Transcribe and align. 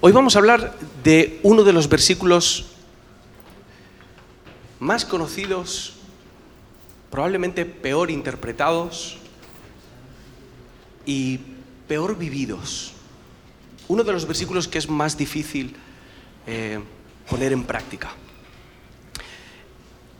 Hoy 0.00 0.12
vamos 0.12 0.36
a 0.36 0.38
hablar 0.38 0.76
de 1.02 1.40
uno 1.42 1.64
de 1.64 1.72
los 1.72 1.88
versículos 1.88 2.66
más 4.78 5.04
conocidos, 5.04 5.94
probablemente 7.10 7.64
peor 7.64 8.12
interpretados 8.12 9.16
y 11.04 11.40
peor 11.88 12.16
vividos. 12.16 12.92
Uno 13.88 14.04
de 14.04 14.12
los 14.12 14.24
versículos 14.24 14.68
que 14.68 14.78
es 14.78 14.88
más 14.88 15.18
difícil 15.18 15.74
eh, 16.46 16.78
poner 17.28 17.52
en 17.52 17.64
práctica. 17.64 18.12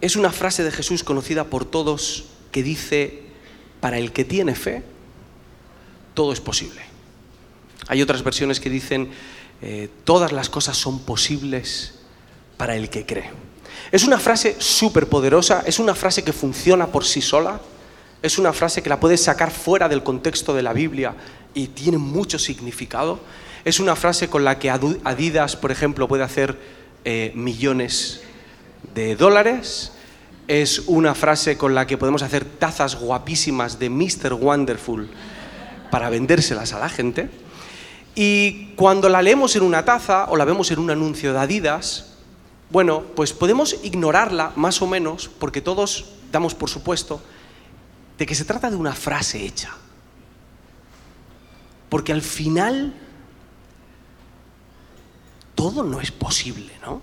Es 0.01 0.17
una 0.17 0.33
frase 0.33 0.65
de 0.65 0.73
Jesús 0.73 1.05
conocida 1.05 1.45
por 1.45 1.65
todos 1.65 2.25
que 2.51 2.65
dice, 2.65 3.23
para 3.79 3.99
el 3.99 4.11
que 4.11 4.25
tiene 4.25 4.57
fe, 4.57 4.83
todo 6.15 6.33
es 6.33 6.41
posible. 6.41 6.81
Hay 7.87 8.03
otras 8.03 8.25
versiones 8.25 8.59
que 8.59 8.71
dicen, 8.71 9.11
eh, 9.61 9.89
todas 10.05 10.33
las 10.33 10.49
cosas 10.49 10.77
son 10.77 11.01
posibles 11.01 11.95
para 12.57 12.77
el 12.77 12.91
que 12.91 13.07
cree. 13.07 13.31
Es 13.91 14.05
una 14.05 14.19
frase 14.19 14.57
súper 14.59 15.09
poderosa, 15.09 15.63
es 15.67 15.79
una 15.79 15.95
frase 15.95 16.23
que 16.23 16.33
funciona 16.33 16.89
por 16.89 17.05
sí 17.05 17.23
sola, 17.23 17.61
es 18.23 18.39
una 18.39 18.53
frase 18.53 18.83
que 18.83 18.89
la 18.89 19.01
puedes 19.01 19.23
sacar 19.23 19.51
fuera 19.51 19.89
del 19.89 20.03
contexto 20.03 20.55
de 20.55 20.63
la 20.63 20.73
Biblia 20.73 21.15
y 21.55 21.69
tiene 21.69 21.99
mucho 21.99 22.39
significado. 22.39 23.21
Es 23.65 23.81
una 23.81 23.97
frase 23.97 24.29
con 24.29 24.45
la 24.45 24.59
que 24.59 24.71
Adidas, 24.71 25.57
por 25.57 25.71
ejemplo, 25.71 26.09
puede 26.09 26.25
hacer 26.25 26.59
eh, 27.05 27.33
millones 27.35 28.21
de 28.95 29.17
dólares. 29.17 29.93
Es 30.49 30.81
una 30.87 31.15
frase 31.15 31.57
con 31.57 31.75
la 31.75 31.87
que 31.87 31.97
podemos 31.99 32.23
hacer 32.23 32.45
tazas 32.45 32.97
guapísimas 32.97 33.79
de 33.79 33.91
Mr. 33.91 34.35
Wonderful 34.35 35.09
para 35.91 36.11
vendérselas 36.11 36.73
a 36.73 36.79
la 36.79 36.89
gente. 36.89 37.31
Y 38.21 38.75
cuando 38.75 39.09
la 39.09 39.23
leemos 39.23 39.55
en 39.55 39.63
una 39.63 39.85
taza 39.85 40.25
o 40.29 40.37
la 40.37 40.45
vemos 40.45 40.73
en 40.73 40.81
un 40.81 40.91
anuncio 40.91 41.33
de 41.33 41.39
Adidas, 41.39 42.15
bueno, 42.69 43.05
pues 43.15 43.33
podemos 43.33 43.77
ignorarla 43.85 44.53
más 44.57 44.83
o 44.83 44.89
menos 44.89 45.31
porque 45.39 45.61
todos 45.61 46.07
damos 46.33 46.53
por 46.53 46.69
supuesto 46.69 47.23
de 48.19 48.27
que 48.27 48.35
se 48.35 48.45
trata 48.45 48.71
de 48.71 48.77
una 48.77 48.93
frase 48.93 49.47
hecha. 49.47 49.71
Porque 51.89 52.11
al 52.11 52.23
final 52.23 52.93
todo 55.55 55.85
no 55.85 56.01
es 56.01 56.11
posible, 56.11 56.73
¿no? 56.83 56.95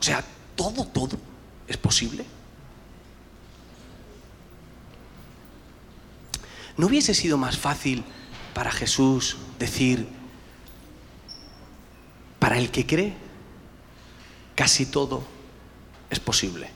O 0.00 0.02
sea, 0.02 0.24
todo, 0.56 0.86
todo 0.86 1.18
es 1.68 1.76
posible. 1.76 2.24
¿No 6.78 6.86
hubiese 6.86 7.12
sido 7.12 7.36
más 7.36 7.58
fácil 7.58 8.02
para 8.54 8.70
Jesús 8.70 9.36
decir, 9.58 10.06
para 12.38 12.56
el 12.58 12.70
que 12.70 12.86
cree, 12.86 13.14
casi 14.54 14.86
todo 14.86 15.24
es 16.08 16.20
posible. 16.20 16.70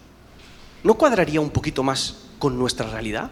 ¿No 0.82 0.94
cuadraría 0.94 1.40
un 1.40 1.50
poquito 1.50 1.82
más 1.82 2.16
con 2.38 2.58
nuestra 2.58 2.90
realidad? 2.90 3.30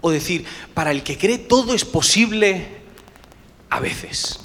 O 0.00 0.10
decir, 0.10 0.46
para 0.74 0.90
el 0.90 1.02
que 1.02 1.18
cree 1.18 1.38
todo 1.38 1.74
es 1.74 1.84
posible 1.84 2.80
a 3.68 3.80
veces. 3.80 4.40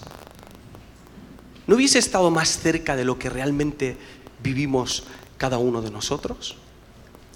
¿No 1.68 1.76
hubiese 1.76 2.00
estado 2.00 2.30
más 2.30 2.60
cerca 2.60 2.96
de 2.96 3.06
lo 3.06 3.18
que 3.18 3.30
realmente 3.30 3.98
vivimos 4.44 5.04
cada 5.38 5.58
uno 5.58 5.82
de 5.82 5.92
nosotros? 5.92 6.58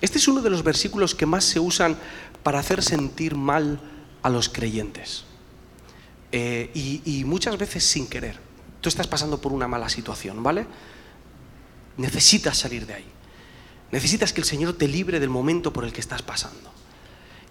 Este 0.02 0.18
es 0.18 0.28
uno 0.28 0.42
de 0.42 0.50
los 0.50 0.64
versículos 0.64 1.16
que 1.16 1.26
más 1.26 1.44
se 1.44 1.60
usan 1.60 1.98
para 2.44 2.60
hacer 2.60 2.84
sentir 2.84 3.36
mal 3.36 3.80
a 4.22 4.30
los 4.30 4.50
creyentes. 4.50 5.26
Eh, 6.32 6.70
y, 6.74 7.24
muchas 7.26 7.58
veces 7.58 7.84
sin 7.84 8.08
querer. 8.08 8.40
Tú 8.82 8.90
estás 8.90 9.08
pasando 9.08 9.42
por 9.42 9.52
una 9.52 9.68
mala 9.68 9.90
situación, 9.90 10.42
¿vale? 10.44 10.66
Necesitas 11.98 12.58
salir 12.58 12.86
de 12.86 12.94
ahí. 12.96 13.06
Necesitas 13.92 14.32
que 14.32 14.42
el 14.42 14.46
Señor 14.46 14.74
te 14.74 14.88
libre 14.88 15.20
del 15.20 15.30
momento 15.30 15.74
por 15.74 15.84
el 15.84 15.92
que 15.92 16.02
estás 16.02 16.22
pasando. 16.22 16.72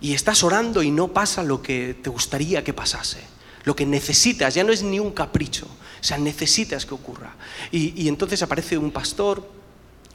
Y 0.01 0.15
estás 0.15 0.45
orando 0.45 0.83
y 0.83 0.91
no 0.91 1.09
pasa 1.09 1.43
lo 1.43 1.61
que 1.61 1.99
te 2.01 2.09
gustaría 2.09 2.63
que 2.63 2.73
pasase. 2.73 3.21
Lo 3.65 3.75
que 3.75 3.85
necesitas, 3.85 4.55
ya 4.55 4.63
no 4.63 4.73
es 4.73 4.83
ni 4.83 5.01
un 5.01 5.11
capricho, 5.11 5.67
o 5.67 6.05
sea, 6.05 6.17
necesitas 6.17 6.87
que 6.87 6.95
ocurra. 6.95 7.35
Y, 7.73 8.01
y 8.01 8.09
entonces 8.09 8.41
aparece 8.43 8.79
un 8.79 8.93
pastor, 8.93 9.47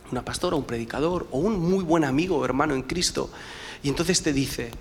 una 0.10 0.24
pastora, 0.24 0.56
un 0.56 0.64
predicador 0.64 1.28
o 1.32 1.40
un 1.40 1.60
muy 1.60 1.84
buen 1.84 2.06
amigo 2.06 2.38
o 2.38 2.46
hermano 2.46 2.74
en 2.74 2.84
Cristo. 2.84 3.30
Y 3.84 3.90
entonces 3.90 4.24
te 4.24 4.32
dice, 4.32 4.72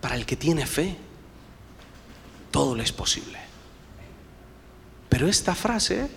para 0.00 0.16
el 0.16 0.26
que 0.26 0.36
tiene 0.36 0.66
fe, 0.66 0.96
todo 2.50 2.74
le 2.74 2.82
es 2.82 2.92
posible. 2.92 3.38
Pero 5.08 5.26
esta 5.26 5.54
frase 5.54 6.08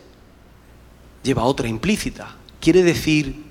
lleva 1.24 1.44
otra 1.44 1.68
implícita. 1.68 2.36
Quiere 2.60 2.84
decir 2.84 3.44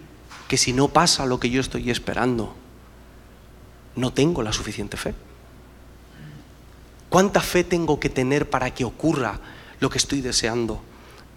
que 0.48 0.56
si 0.56 0.72
no 0.72 0.88
pasa 0.88 1.26
lo 1.26 1.40
que 1.40 1.50
yo 1.50 1.60
estoy 1.60 1.90
esperando, 1.90 2.54
no 3.96 4.12
tengo 4.12 4.42
la 4.42 4.52
suficiente 4.52 4.96
fe. 4.96 5.14
¿Cuánta 7.08 7.40
fe 7.40 7.64
tengo 7.64 7.98
que 7.98 8.08
tener 8.08 8.48
para 8.48 8.72
que 8.72 8.84
ocurra 8.84 9.40
lo 9.80 9.90
que 9.90 9.98
estoy 9.98 10.20
deseando 10.20 10.80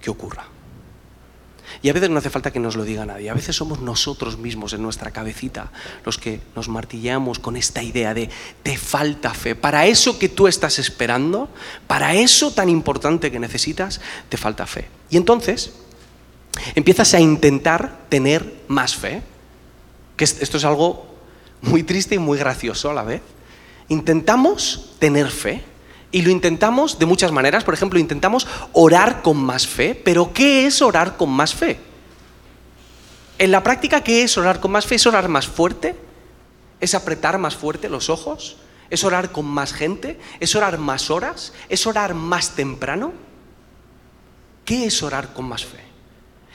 que 0.01 0.09
ocurra? 0.09 0.52
Y 1.81 1.89
a 1.89 1.93
veces 1.93 2.09
no 2.09 2.19
hace 2.19 2.29
falta 2.29 2.51
que 2.51 2.59
nos 2.59 2.75
lo 2.75 2.83
diga 2.83 3.05
nadie, 3.05 3.29
a 3.29 3.33
veces 3.33 3.55
somos 3.55 3.81
nosotros 3.81 4.37
mismos 4.37 4.73
en 4.73 4.81
nuestra 4.81 5.11
cabecita 5.11 5.71
los 6.05 6.17
que 6.17 6.41
nos 6.55 6.69
martillamos 6.69 7.39
con 7.39 7.55
esta 7.55 7.81
idea 7.81 8.13
de 8.13 8.29
te 8.61 8.77
falta 8.77 9.33
fe. 9.33 9.55
Para 9.55 9.85
eso 9.87 10.19
que 10.19 10.29
tú 10.29 10.47
estás 10.47 10.79
esperando, 10.79 11.49
para 11.87 12.15
eso 12.15 12.53
tan 12.53 12.69
importante 12.69 13.31
que 13.31 13.39
necesitas, 13.39 14.01
te 14.29 14.37
falta 14.37 14.65
fe. 14.65 14.87
Y 15.09 15.17
entonces 15.17 15.73
empiezas 16.75 17.13
a 17.13 17.19
intentar 17.19 18.05
tener 18.09 18.61
más 18.67 18.95
fe, 18.95 19.21
que 20.15 20.23
esto 20.25 20.57
es 20.57 20.63
algo 20.65 21.13
muy 21.61 21.83
triste 21.83 22.15
y 22.15 22.19
muy 22.19 22.37
gracioso 22.37 22.89
a 22.89 22.93
la 22.93 23.03
vez. 23.03 23.21
Intentamos 23.89 24.95
tener 24.99 25.29
fe 25.29 25.63
y 26.13 26.21
lo 26.21 26.29
intentamos 26.29 26.99
de 26.99 27.07
muchas 27.07 27.31
maneras. 27.33 27.65
Por 27.65 27.73
ejemplo, 27.73 27.99
intentamos 27.99 28.47
orar 28.71 29.23
con 29.23 29.35
más 29.35 29.67
fe. 29.67 29.95
Pero 29.95 30.31
¿qué 30.31 30.67
es 30.67 30.81
orar 30.81 31.17
con 31.17 31.29
más 31.29 31.53
fe? 31.53 31.79
En 33.39 33.51
la 33.51 33.63
práctica, 33.63 34.01
¿qué 34.01 34.23
es 34.23 34.37
orar 34.37 34.61
con 34.61 34.71
más 34.71 34.85
fe? 34.85 34.95
¿Es 34.95 35.07
orar 35.07 35.27
más 35.27 35.47
fuerte? 35.47 35.95
¿Es 36.79 36.93
apretar 36.93 37.39
más 37.39 37.55
fuerte 37.55 37.89
los 37.89 38.09
ojos? 38.09 38.57
¿Es 38.91 39.03
orar 39.03 39.31
con 39.31 39.45
más 39.45 39.73
gente? 39.73 40.19
¿Es 40.39 40.55
orar 40.55 40.77
más 40.77 41.09
horas? 41.09 41.51
¿Es 41.67 41.87
orar 41.87 42.13
más 42.13 42.51
temprano? 42.51 43.11
¿Qué 44.63 44.85
es 44.85 45.01
orar 45.01 45.33
con 45.33 45.45
más 45.45 45.65
fe? 45.65 45.92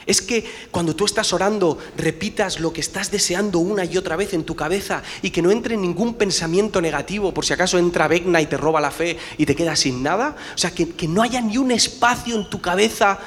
Es 0.09 0.23
que 0.23 0.43
cuando 0.71 0.97
tú 0.97 1.05
estás 1.05 1.35
orando 1.35 1.77
repitas 1.95 2.61
lo 2.61 2.73
que 2.73 2.81
estás 2.81 3.11
deseando 3.11 3.59
una 3.59 3.85
y 3.85 3.99
otra 3.99 4.17
vez 4.17 4.33
en 4.33 4.43
tu 4.43 4.57
cabeza 4.57 5.03
y 5.21 5.29
que 5.29 5.43
no 5.43 5.51
entre 5.51 5.77
ningún 5.77 6.15
pensamiento 6.15 6.81
negativo 6.81 7.35
por 7.35 7.45
si 7.45 7.53
acaso 7.53 7.77
entra 7.77 8.09
Vecna 8.09 8.41
y 8.41 8.47
te 8.47 8.57
roba 8.57 8.81
la 8.81 8.91
fe 8.91 9.19
y 9.37 9.45
te 9.45 9.55
quedas 9.55 9.81
sin 9.81 10.03
nada. 10.03 10.35
O 10.55 10.57
sea, 10.57 10.71
que, 10.71 10.89
que 10.95 11.07
no 11.07 11.21
haya 11.21 11.43
ni 11.43 11.59
un 11.59 11.71
espacio 11.71 12.37
en 12.37 12.49
tu 12.49 12.59
cabeza 12.59 13.19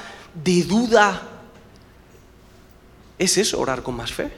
de 0.44 0.64
duda. 0.64 1.22
¿Es 3.20 3.38
eso 3.38 3.60
orar 3.60 3.84
con 3.84 3.96
más 3.96 4.12
fe? 4.12 4.34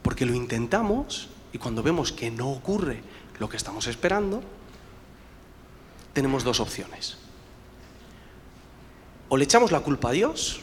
Porque 0.00 0.24
lo 0.24 0.32
intentamos 0.32 1.28
y 1.52 1.58
cuando 1.58 1.82
vemos 1.82 2.10
que 2.10 2.30
no 2.30 2.50
ocurre 2.50 3.02
lo 3.38 3.50
que 3.50 3.58
estamos 3.58 3.86
esperando, 3.86 4.42
tenemos 6.14 6.42
dos 6.42 6.58
opciones 6.58 7.18
o 9.34 9.36
le 9.36 9.42
echamos 9.42 9.72
la 9.72 9.80
culpa 9.80 10.10
a 10.10 10.12
Dios 10.12 10.60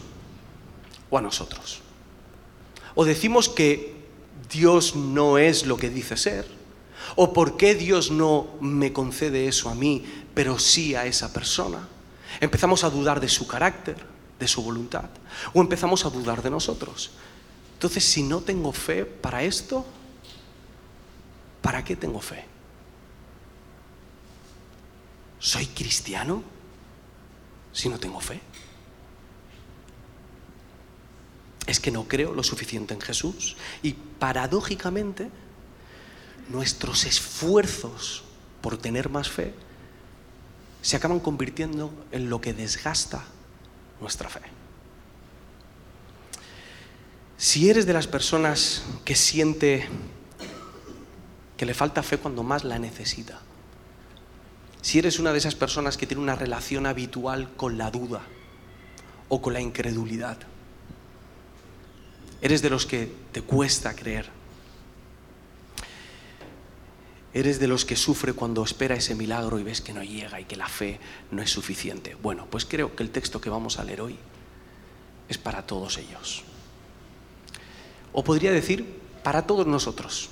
o 1.09 1.17
a 1.17 1.21
nosotros. 1.21 1.81
O 2.95 3.03
decimos 3.03 3.49
que 3.49 4.01
Dios 4.49 4.95
no 4.95 5.37
es 5.37 5.65
lo 5.65 5.75
que 5.75 5.89
dice 5.89 6.15
ser, 6.15 6.47
o 7.17 7.33
por 7.33 7.57
qué 7.57 7.75
Dios 7.75 8.11
no 8.11 8.47
me 8.61 8.93
concede 8.93 9.49
eso 9.49 9.69
a 9.69 9.75
mí, 9.75 10.05
pero 10.33 10.57
sí 10.57 10.95
a 10.95 11.05
esa 11.05 11.33
persona. 11.33 11.85
Empezamos 12.39 12.85
a 12.85 12.89
dudar 12.89 13.19
de 13.19 13.27
su 13.27 13.45
carácter, 13.45 13.97
de 14.39 14.47
su 14.47 14.63
voluntad, 14.63 15.09
o 15.53 15.59
empezamos 15.59 16.05
a 16.05 16.09
dudar 16.09 16.41
de 16.41 16.49
nosotros. 16.49 17.11
Entonces, 17.73 18.05
si 18.05 18.23
no 18.23 18.39
tengo 18.39 18.71
fe 18.71 19.03
para 19.03 19.43
esto, 19.43 19.85
¿para 21.61 21.83
qué 21.83 21.97
tengo 21.97 22.21
fe? 22.21 22.45
¿Soy 25.39 25.65
cristiano 25.65 26.41
si 27.73 27.89
no 27.89 27.99
tengo 27.99 28.21
fe? 28.21 28.39
Es 31.71 31.79
que 31.79 31.91
no 31.91 32.07
creo 32.07 32.33
lo 32.33 32.43
suficiente 32.43 32.93
en 32.93 33.01
Jesús. 33.01 33.55
Y 33.81 33.93
paradójicamente, 33.93 35.29
nuestros 36.49 37.05
esfuerzos 37.05 38.23
por 38.61 38.77
tener 38.77 39.09
más 39.09 39.29
fe 39.29 39.53
se 40.81 40.95
acaban 40.97 41.19
convirtiendo 41.19 41.93
en 42.11 42.29
lo 42.29 42.41
que 42.41 42.53
desgasta 42.53 43.23
nuestra 43.99 44.29
fe. 44.29 44.41
Si 47.37 47.69
eres 47.69 47.85
de 47.85 47.93
las 47.93 48.07
personas 48.07 48.83
que 49.03 49.15
siente 49.15 49.87
que 51.57 51.65
le 51.65 51.73
falta 51.73 52.03
fe 52.03 52.17
cuando 52.17 52.43
más 52.43 52.63
la 52.63 52.79
necesita, 52.79 53.39
si 54.81 54.99
eres 54.99 55.19
una 55.19 55.31
de 55.31 55.37
esas 55.37 55.55
personas 55.55 55.97
que 55.97 56.07
tiene 56.07 56.23
una 56.23 56.35
relación 56.35 56.85
habitual 56.85 57.51
con 57.55 57.77
la 57.77 57.91
duda 57.91 58.21
o 59.29 59.41
con 59.41 59.53
la 59.53 59.61
incredulidad. 59.61 60.37
Eres 62.41 62.61
de 62.61 62.69
los 62.69 62.85
que 62.85 63.11
te 63.31 63.43
cuesta 63.43 63.95
creer. 63.95 64.29
Eres 67.33 67.59
de 67.59 67.67
los 67.67 67.85
que 67.85 67.95
sufre 67.95 68.33
cuando 68.33 68.63
espera 68.63 68.95
ese 68.95 69.15
milagro 69.15 69.59
y 69.59 69.63
ves 69.63 69.79
que 69.79 69.93
no 69.93 70.03
llega 70.03 70.41
y 70.41 70.45
que 70.45 70.57
la 70.57 70.67
fe 70.67 70.99
no 71.29 71.41
es 71.41 71.49
suficiente. 71.49 72.15
Bueno, 72.15 72.47
pues 72.49 72.65
creo 72.65 72.95
que 72.95 73.03
el 73.03 73.11
texto 73.11 73.39
que 73.39 73.49
vamos 73.49 73.79
a 73.79 73.83
leer 73.83 74.01
hoy 74.01 74.17
es 75.29 75.37
para 75.37 75.65
todos 75.65 75.97
ellos. 75.97 76.43
O 78.11 78.23
podría 78.23 78.51
decir, 78.51 78.99
para 79.23 79.47
todos 79.47 79.65
nosotros. 79.65 80.29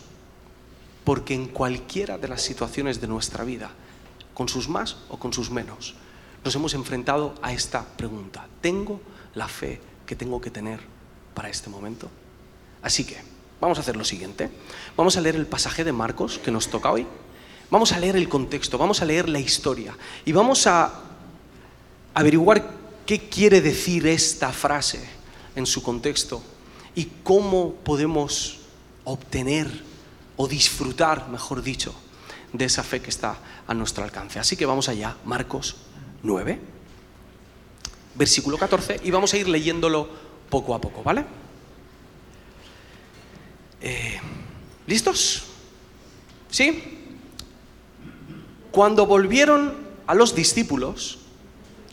Porque 1.06 1.34
en 1.34 1.48
cualquiera 1.48 2.18
de 2.18 2.28
las 2.28 2.42
situaciones 2.42 3.00
de 3.00 3.08
nuestra 3.08 3.46
vida, 3.46 3.72
con 4.34 4.50
sus 4.50 4.68
más 4.68 4.98
o 5.08 5.20
con 5.20 5.32
sus 5.32 5.52
menos, 5.52 5.96
nos 6.44 6.56
hemos 6.56 6.74
enfrentado 6.74 7.36
a 7.42 7.54
esta 7.54 7.86
pregunta. 7.86 8.48
¿Tengo 8.62 9.00
la 9.36 9.48
fe 9.48 9.80
que 10.06 10.18
tengo 10.18 10.42
que 10.42 10.52
tener 10.52 10.82
para 11.40 11.48
este 11.48 11.70
momento? 11.70 12.10
Así 12.82 13.06
que 13.06 13.16
vamos 13.62 13.78
a 13.78 13.82
hacer 13.82 13.96
lo 13.96 14.04
siguiente. 14.04 14.50
Vamos 14.98 15.16
a 15.16 15.22
leer 15.22 15.38
el 15.38 15.46
pasaje 15.46 15.86
de 15.86 15.94
Marcos 15.94 16.38
que 16.38 16.52
nos 16.52 16.68
toca 16.68 16.92
hoy. 16.92 17.08
Vamos 17.72 17.94
a 17.94 18.00
leer 18.00 18.18
el 18.18 18.28
contexto, 18.28 18.78
vamos 18.78 19.02
a 19.02 19.06
leer 19.06 19.30
la 19.30 19.40
historia 19.40 19.96
y 20.26 20.34
vamos 20.34 20.68
a 20.68 20.92
averiguar 22.14 22.72
qué 23.06 23.30
quiere 23.30 23.62
decir 23.62 24.06
esta 24.06 24.52
frase 24.52 25.00
en 25.56 25.66
su 25.66 25.82
contexto 25.82 26.44
y 26.94 27.06
cómo 27.24 27.76
podemos 27.86 28.60
obtener 29.06 29.86
o 30.36 30.46
disfrutar, 30.46 31.30
mejor 31.30 31.64
dicho, 31.64 31.96
de 32.52 32.66
esa 32.66 32.84
fe 32.84 33.00
que 33.00 33.12
está 33.12 33.38
a 33.66 33.74
nuestro 33.74 34.04
alcance. 34.04 34.40
Así 34.40 34.58
que 34.58 34.66
vamos 34.66 34.90
allá, 34.90 35.16
Marcos 35.24 35.78
9, 36.22 36.60
versículo 38.16 38.58
14, 38.58 39.00
y 39.06 39.12
vamos 39.12 39.34
a 39.34 39.38
ir 39.38 39.48
leyéndolo 39.48 40.28
poco 40.50 40.76
a 40.76 40.82
poco, 40.82 41.04
¿vale? 41.04 41.24
Eh, 43.82 44.20
¿Listos? 44.88 45.44
¿Sí? 46.50 46.84
Cuando 48.72 49.06
volvieron 49.06 49.74
a 50.08 50.16
los 50.16 50.36
discípulos, 50.36 51.20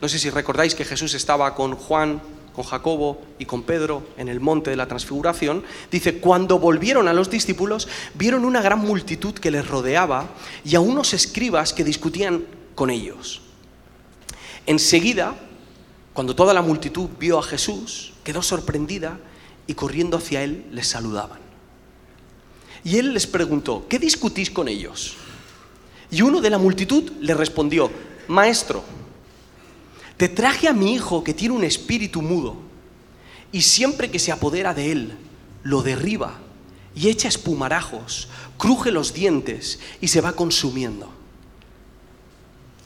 no 0.01 0.09
sé 0.09 0.19
si 0.19 0.29
recordáis 0.29 0.75
que 0.75 0.85
Jesús 0.85 1.13
estaba 1.13 1.55
con 1.55 1.75
Juan, 1.75 2.21
con 2.53 2.65
Jacobo 2.65 3.21
y 3.37 3.45
con 3.45 3.63
Pedro 3.63 4.03
en 4.17 4.27
el 4.27 4.39
monte 4.39 4.71
de 4.71 4.75
la 4.75 4.87
transfiguración, 4.87 5.63
dice, 5.91 6.19
cuando 6.19 6.59
volvieron 6.59 7.07
a 7.07 7.13
los 7.13 7.29
discípulos, 7.29 7.87
vieron 8.15 8.45
una 8.45 8.61
gran 8.61 8.79
multitud 8.79 9.33
que 9.35 9.51
les 9.51 9.67
rodeaba 9.67 10.29
y 10.65 10.75
a 10.75 10.79
unos 10.79 11.13
escribas 11.13 11.73
que 11.73 11.83
discutían 11.83 12.45
con 12.73 12.89
ellos. 12.89 13.41
Enseguida, 14.65 15.35
cuando 16.17 16.35
toda 16.35 16.51
la 16.51 16.63
multitud 16.63 17.09
vio 17.19 17.37
a 17.37 17.43
Jesús, 17.43 18.11
quedó 18.23 18.41
sorprendida 18.41 19.19
y 19.67 19.75
corriendo 19.75 20.17
hacia 20.17 20.43
él 20.43 20.65
les 20.71 20.87
saludaban. 20.87 21.37
Y 22.83 22.97
él 22.97 23.13
les 23.13 23.27
preguntó, 23.27 23.85
¿qué 23.87 23.99
discutís 23.99 24.49
con 24.49 24.67
ellos? 24.67 25.13
Y 26.09 26.23
uno 26.23 26.41
de 26.41 26.49
la 26.49 26.57
multitud 26.57 27.11
le 27.21 27.35
respondió, 27.35 27.91
Maestro, 28.27 28.83
te 30.17 30.27
traje 30.27 30.67
a 30.67 30.73
mi 30.73 30.95
hijo 30.95 31.23
que 31.23 31.35
tiene 31.35 31.53
un 31.53 31.63
espíritu 31.63 32.23
mudo 32.23 32.57
y 33.51 33.61
siempre 33.61 34.09
que 34.09 34.17
se 34.17 34.31
apodera 34.31 34.73
de 34.73 34.91
él, 34.91 35.17
lo 35.61 35.83
derriba 35.83 36.39
y 36.95 37.09
echa 37.09 37.27
espumarajos, 37.27 38.27
cruje 38.57 38.89
los 38.89 39.13
dientes 39.13 39.79
y 40.01 40.07
se 40.07 40.21
va 40.21 40.33
consumiendo. 40.33 41.11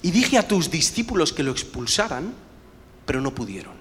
Y 0.01 0.11
dije 0.11 0.37
a 0.37 0.49
tus 0.49 0.69
discípulos 0.69 1.31
que 1.31 1.43
lo 1.43 1.51
expulsaran, 1.51 2.50
pero 3.11 3.19
no 3.19 3.35
pudieron. 3.35 3.73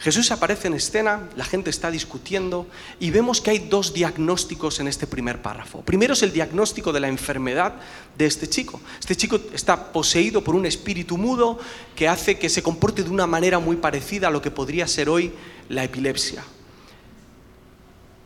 Jesús 0.00 0.30
aparece 0.32 0.68
en 0.68 0.74
escena, 0.74 1.30
la 1.34 1.46
gente 1.46 1.70
está 1.70 1.90
discutiendo 1.90 2.66
y 3.00 3.10
vemos 3.10 3.40
que 3.40 3.52
hay 3.52 3.58
dos 3.58 3.94
diagnósticos 3.94 4.80
en 4.80 4.86
este 4.86 5.06
primer 5.06 5.40
párrafo. 5.40 5.80
Primero 5.80 6.12
es 6.12 6.22
el 6.22 6.30
diagnóstico 6.30 6.92
de 6.92 7.00
la 7.00 7.08
enfermedad 7.08 7.76
de 8.18 8.26
este 8.26 8.50
chico. 8.50 8.82
Este 9.00 9.16
chico 9.16 9.40
está 9.54 9.92
poseído 9.92 10.44
por 10.44 10.54
un 10.54 10.66
espíritu 10.66 11.16
mudo 11.16 11.58
que 11.94 12.06
hace 12.06 12.38
que 12.38 12.50
se 12.50 12.62
comporte 12.62 13.02
de 13.02 13.08
una 13.08 13.26
manera 13.26 13.58
muy 13.60 13.76
parecida 13.76 14.28
a 14.28 14.30
lo 14.30 14.42
que 14.42 14.50
podría 14.50 14.86
ser 14.86 15.08
hoy 15.08 15.32
la 15.70 15.84
epilepsia. 15.84 16.44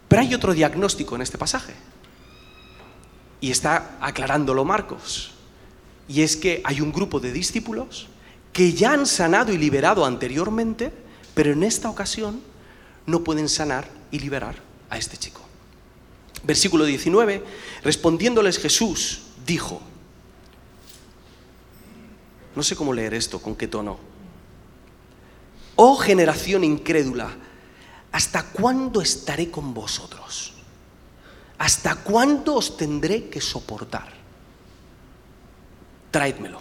Pero 0.09 0.23
hay 0.23 0.35
otro 0.35 0.53
diagnóstico 0.53 1.15
en 1.15 1.23
este 1.23 1.39
pasaje 1.39 1.75
y 3.41 3.53
está 3.53 3.99
aclarándolo 4.01 4.65
Marcos. 4.65 5.31
Y 6.09 6.23
es 6.23 6.37
que 6.37 6.61
hay 6.65 6.81
un 6.81 6.91
grupo 6.91 7.21
de 7.21 7.31
discípulos 7.31 8.09
que 8.53 8.73
ya 8.73 8.93
han 8.93 9.07
sanado 9.07 9.53
y 9.53 9.59
liberado 9.59 10.05
anteriormente, 10.05 10.93
pero 11.35 11.53
en 11.53 11.63
esta 11.63 11.89
ocasión 11.89 12.41
no 13.07 13.23
pueden 13.23 13.49
sanar 13.49 13.89
y 14.11 14.19
liberar 14.19 14.57
a 14.89 14.99
este 14.99 15.17
chico. 15.17 15.41
Versículo 16.43 16.85
19, 16.85 17.45
respondiéndoles 17.83 18.59
Jesús, 18.59 19.23
dijo, 19.47 19.81
no 22.57 22.63
sé 22.63 22.75
cómo 22.75 22.93
leer 22.93 23.15
esto, 23.15 23.41
con 23.41 23.55
qué 23.55 23.69
tono, 23.69 23.99
oh 25.77 25.97
generación 25.97 26.65
incrédula, 26.65 27.31
¿hasta 28.11 28.45
cuándo 28.45 29.01
estaré 29.01 29.51
con 29.51 29.73
vosotros? 29.73 30.55
¿Hasta 31.59 31.97
cuándo 31.97 32.55
os 32.55 32.77
tendré 32.77 33.29
que 33.29 33.41
soportar? 33.41 34.21
tráedmelo. 36.11 36.61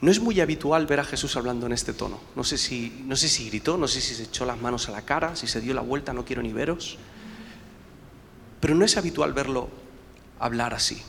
No 0.00 0.10
es 0.10 0.20
muy 0.20 0.40
habitual 0.40 0.86
ver 0.86 1.00
a 1.00 1.04
Jesús 1.04 1.36
hablando 1.36 1.66
en 1.66 1.72
este 1.72 1.92
tono. 1.92 2.20
No 2.34 2.42
sé, 2.42 2.56
si, 2.56 3.02
no 3.04 3.16
sé 3.16 3.28
si 3.28 3.48
gritó, 3.48 3.76
no 3.76 3.86
sé 3.86 4.00
si 4.00 4.14
se 4.14 4.24
echó 4.24 4.46
las 4.46 4.60
manos 4.60 4.88
a 4.88 4.92
la 4.92 5.02
cara, 5.02 5.36
si 5.36 5.46
se 5.46 5.60
dio 5.60 5.74
la 5.74 5.82
vuelta, 5.82 6.14
no 6.14 6.24
quiero 6.24 6.42
ni 6.42 6.52
veros. 6.52 6.96
Pero 8.60 8.74
no 8.74 8.84
es 8.84 8.96
habitual 8.96 9.34
verlo 9.34 9.68
hablar 10.38 10.72
así. 10.72 11.02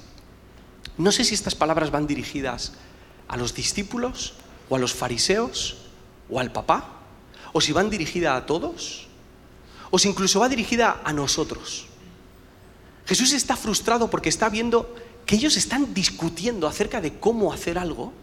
No 0.98 1.12
sé 1.12 1.24
si 1.24 1.34
estas 1.34 1.56
palabras 1.56 1.90
van 1.90 2.06
dirigidas 2.06 2.74
a 3.30 3.38
los 3.38 3.54
discípulos 3.54 4.34
o 4.70 4.76
a 4.76 4.80
los 4.80 4.94
fariseos 4.94 5.78
o 6.30 6.40
al 6.40 6.52
papá, 6.52 7.02
o 7.54 7.62
si 7.62 7.72
van 7.72 7.90
dirigidas 7.90 8.42
a 8.42 8.46
todos, 8.46 9.08
o 9.90 10.00
si 10.00 10.10
incluso 10.10 10.40
va 10.40 10.50
dirigida 10.50 11.02
a 11.04 11.14
nosotros. 11.14 11.88
Jesús 13.06 13.34
está 13.34 13.56
frustrado 13.56 14.10
porque 14.10 14.30
está 14.30 14.50
viendo 14.50 14.96
que 15.26 15.36
ellos 15.36 15.58
están 15.58 15.94
discutiendo 15.94 16.68
acerca 16.68 17.02
de 17.02 17.19
cómo 17.19 17.52
hacer 17.52 17.78
algo 17.78 18.14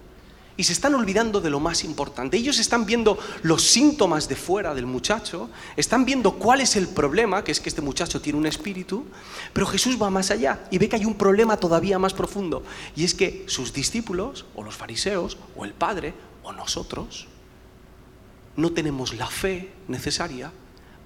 y 0.58 0.64
se 0.64 0.74
están 0.74 0.94
olvidando 0.94 1.40
de 1.40 1.48
lo 1.48 1.60
más 1.60 1.84
importante. 1.84 2.36
Ellos 2.36 2.58
están 2.58 2.84
viendo 2.84 3.18
los 3.42 3.62
síntomas 3.62 4.28
de 4.28 4.36
fuera 4.36 4.74
del 4.74 4.84
muchacho, 4.84 5.48
están 5.76 6.04
viendo 6.04 6.32
cuál 6.34 6.60
es 6.60 6.76
el 6.76 6.88
problema, 6.88 7.42
que 7.42 7.52
es 7.52 7.60
que 7.60 7.70
este 7.70 7.80
muchacho 7.80 8.20
tiene 8.20 8.38
un 8.38 8.46
espíritu, 8.46 9.06
pero 9.54 9.66
Jesús 9.66 9.96
va 10.00 10.10
más 10.10 10.30
allá 10.30 10.66
y 10.70 10.76
ve 10.76 10.88
que 10.90 10.96
hay 10.96 11.06
un 11.06 11.14
problema 11.14 11.56
todavía 11.56 11.98
más 11.98 12.12
profundo, 12.12 12.62
y 12.94 13.04
es 13.04 13.14
que 13.14 13.44
sus 13.46 13.72
discípulos, 13.72 14.44
o 14.54 14.62
los 14.62 14.74
fariseos, 14.74 15.38
o 15.56 15.64
el 15.64 15.72
Padre, 15.72 16.12
o 16.42 16.52
nosotros, 16.52 17.28
no 18.56 18.72
tenemos 18.72 19.14
la 19.14 19.28
fe 19.28 19.70
necesaria 19.86 20.52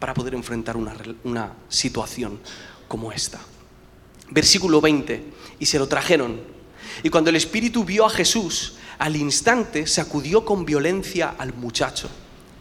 para 0.00 0.14
poder 0.14 0.34
enfrentar 0.34 0.76
una, 0.76 0.94
una 1.24 1.52
situación 1.68 2.40
como 2.88 3.12
esta 3.12 3.38
versículo 4.32 4.80
20, 4.80 5.22
y 5.58 5.66
se 5.66 5.78
lo 5.78 5.86
trajeron. 5.88 6.40
Y 7.02 7.10
cuando 7.10 7.30
el 7.30 7.36
espíritu 7.36 7.84
vio 7.84 8.06
a 8.06 8.10
Jesús, 8.10 8.74
al 8.98 9.16
instante 9.16 9.86
sacudió 9.86 10.44
con 10.44 10.64
violencia 10.64 11.34
al 11.38 11.54
muchacho. 11.54 12.08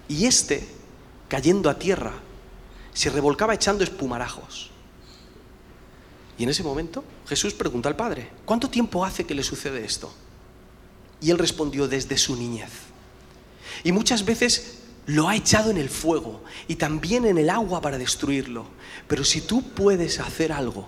Y 0.07 0.25
éste, 0.25 0.67
cayendo 1.27 1.69
a 1.69 1.77
tierra, 1.77 2.13
se 2.93 3.09
revolcaba 3.09 3.53
echando 3.53 3.83
espumarajos. 3.83 4.69
Y 6.37 6.43
en 6.43 6.49
ese 6.49 6.63
momento 6.63 7.03
Jesús 7.27 7.53
preguntó 7.53 7.87
al 7.87 7.95
Padre, 7.95 8.29
¿cuánto 8.45 8.69
tiempo 8.69 9.05
hace 9.05 9.25
que 9.25 9.35
le 9.35 9.43
sucede 9.43 9.85
esto? 9.85 10.11
Y 11.21 11.29
él 11.29 11.37
respondió, 11.37 11.87
desde 11.87 12.17
su 12.17 12.35
niñez. 12.35 12.71
Y 13.83 13.91
muchas 13.91 14.25
veces 14.25 14.79
lo 15.05 15.29
ha 15.29 15.35
echado 15.35 15.71
en 15.71 15.77
el 15.77 15.89
fuego 15.89 16.43
y 16.67 16.75
también 16.75 17.25
en 17.25 17.37
el 17.37 17.49
agua 17.49 17.81
para 17.81 17.97
destruirlo. 17.97 18.65
Pero 19.07 19.23
si 19.23 19.41
tú 19.41 19.61
puedes 19.61 20.19
hacer 20.19 20.51
algo, 20.51 20.87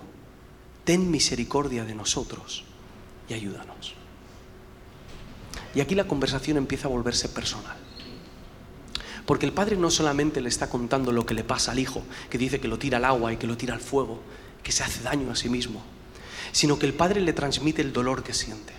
ten 0.84 1.10
misericordia 1.10 1.84
de 1.84 1.94
nosotros 1.94 2.64
y 3.28 3.34
ayúdanos. 3.34 3.93
Y 5.74 5.80
aquí 5.80 5.94
la 5.94 6.06
conversación 6.06 6.56
empieza 6.56 6.86
a 6.86 6.90
volverse 6.90 7.28
personal. 7.28 7.76
Porque 9.26 9.46
el 9.46 9.52
padre 9.52 9.76
no 9.76 9.90
solamente 9.90 10.40
le 10.40 10.48
está 10.48 10.68
contando 10.68 11.10
lo 11.10 11.24
que 11.26 11.34
le 11.34 11.44
pasa 11.44 11.72
al 11.72 11.78
hijo, 11.78 12.02
que 12.30 12.38
dice 12.38 12.60
que 12.60 12.68
lo 12.68 12.78
tira 12.78 12.98
al 12.98 13.04
agua 13.04 13.32
y 13.32 13.36
que 13.36 13.46
lo 13.46 13.56
tira 13.56 13.74
al 13.74 13.80
fuego, 13.80 14.20
que 14.62 14.72
se 14.72 14.82
hace 14.82 15.02
daño 15.02 15.30
a 15.30 15.36
sí 15.36 15.48
mismo, 15.48 15.82
sino 16.52 16.78
que 16.78 16.86
el 16.86 16.94
padre 16.94 17.20
le 17.20 17.32
transmite 17.32 17.82
el 17.82 17.92
dolor 17.92 18.22
que 18.22 18.34
siente. 18.34 18.72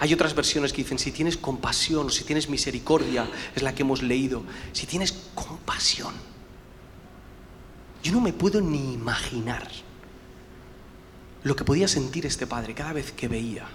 Hay 0.00 0.12
otras 0.12 0.34
versiones 0.34 0.72
que 0.72 0.82
dicen, 0.82 0.98
si 0.98 1.12
tienes 1.12 1.36
compasión, 1.36 2.10
si 2.10 2.24
tienes 2.24 2.48
misericordia, 2.48 3.28
es 3.54 3.62
la 3.62 3.72
que 3.74 3.82
hemos 3.82 4.02
leído, 4.02 4.42
si 4.72 4.86
tienes 4.86 5.12
compasión. 5.34 6.12
Yo 8.02 8.10
no 8.10 8.20
me 8.20 8.32
puedo 8.32 8.60
ni 8.60 8.94
imaginar 8.94 9.68
lo 11.44 11.54
que 11.54 11.64
podía 11.64 11.86
sentir 11.86 12.26
este 12.26 12.48
padre 12.48 12.74
cada 12.74 12.92
vez 12.92 13.12
que 13.12 13.28
veía 13.28 13.68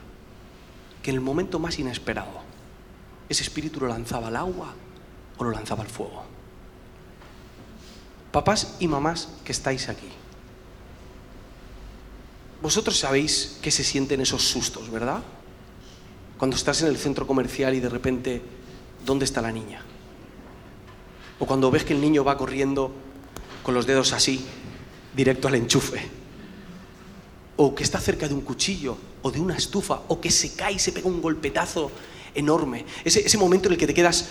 que 1.08 1.12
en 1.12 1.16
el 1.16 1.22
momento 1.22 1.58
más 1.58 1.80
inesperado 1.80 2.42
ese 3.30 3.42
espíritu 3.42 3.80
lo 3.80 3.88
lanzaba 3.88 4.28
al 4.28 4.36
agua 4.36 4.74
o 5.38 5.44
lo 5.46 5.52
lanzaba 5.52 5.82
al 5.82 5.90
fuego. 5.90 6.22
Papás 8.34 8.76
y 8.82 8.90
mamás 8.90 9.30
que 9.46 9.54
estáis 9.54 9.88
aquí, 9.88 10.10
vosotros 12.62 13.00
sabéis 13.00 13.58
qué 13.62 13.72
se 13.72 13.86
sienten 13.86 14.20
esos 14.20 14.50
sustos, 14.50 14.92
¿verdad? 14.92 15.24
Cuando 16.38 16.58
estás 16.58 16.82
en 16.82 16.90
el 16.90 16.98
centro 16.98 17.26
comercial 17.26 17.74
y 17.74 17.80
de 17.80 17.88
repente, 17.88 18.42
¿dónde 19.06 19.24
está 19.24 19.42
la 19.42 19.54
niña? 19.54 19.82
O 21.40 21.46
cuando 21.46 21.72
ves 21.72 21.86
que 21.86 21.94
el 21.94 22.02
niño 22.02 22.26
va 22.26 22.38
corriendo 22.38 22.92
con 23.64 23.74
los 23.74 23.88
dedos 23.88 24.12
así, 24.12 24.46
directo 25.16 25.48
al 25.48 25.56
enchufe. 25.56 26.06
O 27.56 27.74
que 27.74 27.84
está 27.84 27.98
cerca 28.02 28.28
de 28.28 28.34
un 28.34 28.42
cuchillo 28.42 28.98
o 29.22 29.32
de 29.32 29.40
una 29.40 29.56
estufa, 29.56 30.02
o 30.08 30.20
que 30.22 30.32
se 30.32 30.54
cae 30.54 30.74
y 30.74 30.80
se 30.80 30.92
pega 30.92 31.08
un 31.08 31.22
golpetazo 31.22 31.92
enorme. 32.36 32.86
Ese, 33.04 33.26
ese 33.26 33.38
momento 33.38 33.68
en 33.68 33.74
el 33.74 33.80
que 33.80 33.88
te 33.88 33.94
quedas 33.94 34.30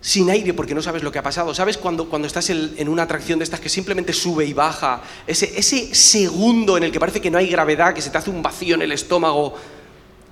sin 0.00 0.30
aire 0.30 0.54
porque 0.54 0.74
no 0.74 0.82
sabes 0.82 1.02
lo 1.02 1.10
que 1.10 1.18
ha 1.18 1.22
pasado. 1.22 1.54
¿Sabes 1.54 1.76
cuando, 1.76 2.08
cuando 2.08 2.26
estás 2.26 2.50
en, 2.50 2.88
una 2.88 3.02
atracción 3.02 3.38
de 3.38 3.44
estas 3.44 3.60
que 3.60 3.68
simplemente 3.68 4.12
sube 4.12 4.44
y 4.44 4.52
baja? 4.52 5.02
Ese, 5.26 5.58
ese 5.58 5.94
segundo 5.94 6.76
en 6.76 6.84
el 6.84 6.92
que 6.92 7.00
parece 7.00 7.20
que 7.20 7.30
no 7.30 7.38
hay 7.38 7.48
gravedad, 7.48 7.94
que 7.94 8.02
se 8.02 8.10
te 8.10 8.18
hace 8.18 8.30
un 8.30 8.42
vacío 8.42 8.74
en 8.74 8.82
el 8.82 8.92
estómago. 8.92 9.54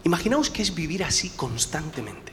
Imaginaos 0.05 0.51
que 0.51 0.63
es 0.63 0.75
vivir 0.75 1.03
así 1.03 1.31
constantemente. 1.31 2.33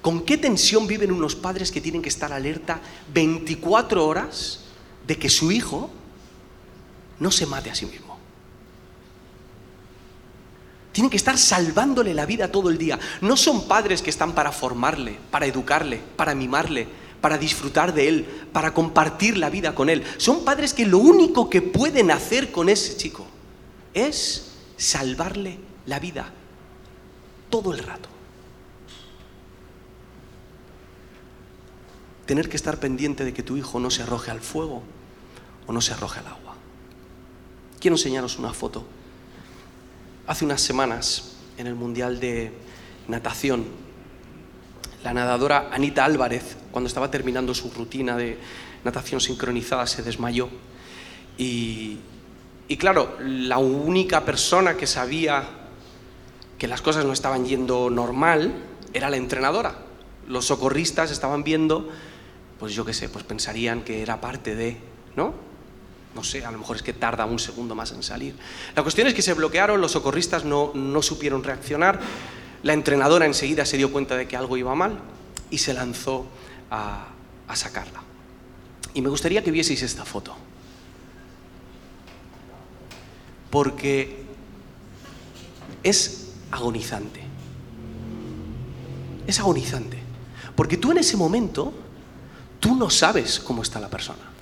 ¿Con 0.00 0.22
qué 0.22 0.38
tensión 0.38 0.86
viven 0.86 1.10
unos 1.10 1.34
padres 1.34 1.72
que 1.72 1.80
tienen 1.80 2.00
que 2.00 2.10
estar 2.10 2.32
alerta 2.32 2.80
24 3.12 4.06
horas 4.06 4.60
de 5.04 5.18
que 5.18 5.28
su 5.28 5.50
hijo 5.50 5.90
no 7.18 7.32
se 7.32 7.44
mate 7.44 7.70
a 7.70 7.74
sí 7.74 7.86
mismo? 7.86 8.05
Tienen 10.96 11.10
que 11.10 11.18
estar 11.18 11.36
salvándole 11.36 12.14
la 12.14 12.24
vida 12.24 12.50
todo 12.50 12.70
el 12.70 12.78
día. 12.78 12.98
No 13.20 13.36
son 13.36 13.68
padres 13.68 14.00
que 14.00 14.08
están 14.08 14.32
para 14.32 14.50
formarle, 14.50 15.18
para 15.30 15.44
educarle, 15.44 16.00
para 16.16 16.34
mimarle, 16.34 16.88
para 17.20 17.36
disfrutar 17.36 17.92
de 17.92 18.08
él, 18.08 18.48
para 18.50 18.72
compartir 18.72 19.36
la 19.36 19.50
vida 19.50 19.74
con 19.74 19.90
él. 19.90 20.02
Son 20.16 20.42
padres 20.42 20.72
que 20.72 20.86
lo 20.86 20.96
único 20.96 21.50
que 21.50 21.60
pueden 21.60 22.10
hacer 22.10 22.50
con 22.50 22.70
ese 22.70 22.96
chico 22.96 23.26
es 23.92 24.52
salvarle 24.78 25.58
la 25.84 25.98
vida 25.98 26.32
todo 27.50 27.74
el 27.74 27.80
rato. 27.80 28.08
Tener 32.24 32.48
que 32.48 32.56
estar 32.56 32.80
pendiente 32.80 33.22
de 33.26 33.34
que 33.34 33.42
tu 33.42 33.58
hijo 33.58 33.78
no 33.80 33.90
se 33.90 34.02
arroje 34.02 34.30
al 34.30 34.40
fuego 34.40 34.82
o 35.66 35.74
no 35.74 35.82
se 35.82 35.92
arroje 35.92 36.20
al 36.20 36.28
agua. 36.28 36.54
Quiero 37.80 37.96
enseñaros 37.96 38.38
una 38.38 38.54
foto 38.54 38.95
hace 40.26 40.44
unas 40.44 40.60
semanas 40.60 41.36
en 41.56 41.66
el 41.66 41.74
Mundial 41.74 42.20
de 42.20 42.52
Natación. 43.08 43.64
La 45.04 45.14
nadadora 45.14 45.68
Anita 45.72 46.04
Álvarez, 46.04 46.56
cuando 46.72 46.88
estaba 46.88 47.10
terminando 47.10 47.54
su 47.54 47.70
rutina 47.70 48.16
de 48.16 48.38
natación 48.84 49.20
sincronizada, 49.20 49.86
se 49.86 50.02
desmayó. 50.02 50.48
Y, 51.38 51.98
claro, 52.78 53.16
la 53.20 53.58
única 53.58 54.24
persona 54.24 54.76
que 54.76 54.86
sabía 54.86 55.44
que 56.58 56.66
las 56.66 56.80
cosas 56.82 57.04
no 57.04 57.12
estaban 57.12 57.44
yendo 57.44 57.90
normal 57.90 58.54
era 58.92 59.10
la 59.10 59.16
entrenadora. 59.16 59.78
Los 60.26 60.46
socorristas 60.46 61.10
estaban 61.12 61.44
viendo, 61.44 61.88
pues 62.58 62.74
yo 62.74 62.84
qué 62.84 62.94
sé, 62.94 63.08
pues 63.08 63.24
pensarían 63.24 63.82
que 63.82 64.02
era 64.02 64.20
parte 64.20 64.56
de, 64.56 64.78
¿no? 65.14 65.45
No 66.16 66.24
sé, 66.24 66.46
a 66.46 66.50
lo 66.50 66.56
mejor 66.56 66.76
es 66.76 66.82
que 66.82 66.94
tarda 66.94 67.26
un 67.26 67.38
segundo 67.38 67.74
más 67.74 67.92
en 67.92 68.02
salir. 68.02 68.34
La 68.74 68.82
cuestión 68.82 69.06
es 69.06 69.12
que 69.12 69.20
se 69.20 69.34
bloquearon, 69.34 69.82
los 69.82 69.92
socorristas 69.92 70.46
no, 70.46 70.72
supieron 71.02 71.44
reaccionar, 71.44 72.00
la 72.62 72.72
entrenadora 72.72 73.26
enseguida 73.26 73.66
se 73.66 73.76
dio 73.76 73.92
cuenta 73.92 74.16
de 74.16 74.26
que 74.26 74.34
algo 74.34 74.56
iba 74.56 74.74
mal 74.74 74.98
y 75.50 75.58
se 75.58 75.74
lanzó 75.74 76.26
a, 76.70 77.08
a 77.46 77.54
sacarla. 77.54 78.00
Y 78.94 79.02
me 79.02 79.10
gustaría 79.10 79.44
que 79.44 79.50
vieseis 79.50 79.82
esta 79.82 80.06
foto. 80.06 80.34
Porque 83.50 84.24
es 85.82 86.32
agonizante. 86.50 87.20
Es 89.26 89.38
agonizante. 89.38 89.98
Porque 90.54 90.78
tú 90.78 90.92
en 90.92 90.98
ese 90.98 91.18
momento, 91.18 91.74
tú 92.58 92.74
no 92.74 92.88
sabes 92.88 93.38
cómo 93.38 93.60
está 93.60 93.78
la 93.80 93.90
persona. 93.90 94.35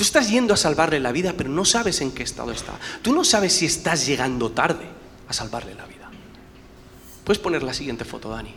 Tú 0.00 0.04
estás 0.04 0.30
yendo 0.30 0.54
a 0.54 0.56
salvarle 0.56 0.98
la 0.98 1.12
vida, 1.12 1.34
pero 1.36 1.50
no 1.50 1.62
sabes 1.66 2.00
en 2.00 2.12
qué 2.12 2.22
estado 2.22 2.52
está. 2.52 2.72
Tú 3.02 3.12
no 3.12 3.22
sabes 3.22 3.52
si 3.52 3.66
estás 3.66 4.06
llegando 4.06 4.50
tarde 4.50 4.86
a 5.28 5.34
salvarle 5.34 5.74
la 5.74 5.84
vida. 5.84 6.10
Puedes 7.22 7.38
poner 7.38 7.62
la 7.62 7.74
siguiente 7.74 8.06
foto, 8.06 8.30
Dani. 8.30 8.54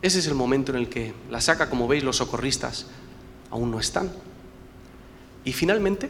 Ese 0.00 0.20
es 0.20 0.28
el 0.28 0.36
momento 0.36 0.70
en 0.70 0.78
el 0.78 0.88
que 0.88 1.12
la 1.28 1.40
saca, 1.40 1.68
como 1.68 1.88
veis, 1.88 2.04
los 2.04 2.18
socorristas 2.18 2.86
aún 3.50 3.72
no 3.72 3.80
están. 3.80 4.12
Y 5.44 5.52
finalmente, 5.52 6.08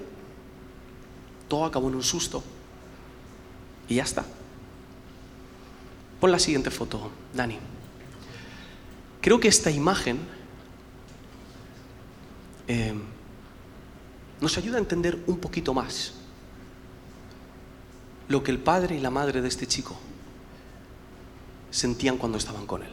todo 1.48 1.64
acabó 1.64 1.88
en 1.88 1.94
un 1.94 2.02
susto. 2.02 2.44
Y 3.88 3.94
ya 3.94 4.02
está. 4.02 4.26
Pon 6.20 6.30
la 6.30 6.38
siguiente 6.38 6.70
foto, 6.70 7.10
Dani. 7.32 7.58
Creo 9.22 9.40
que 9.40 9.48
esta 9.48 9.70
imagen 9.70 10.18
eh, 12.68 12.92
nos 14.42 14.58
ayuda 14.58 14.76
a 14.76 14.80
entender 14.80 15.22
un 15.28 15.38
poquito 15.38 15.72
más 15.72 16.14
lo 18.28 18.42
que 18.42 18.50
el 18.50 18.58
padre 18.58 18.96
y 18.96 19.00
la 19.00 19.08
madre 19.08 19.40
de 19.40 19.46
este 19.46 19.68
chico 19.68 19.96
sentían 21.70 22.18
cuando 22.18 22.38
estaban 22.38 22.66
con 22.66 22.82
él. 22.82 22.92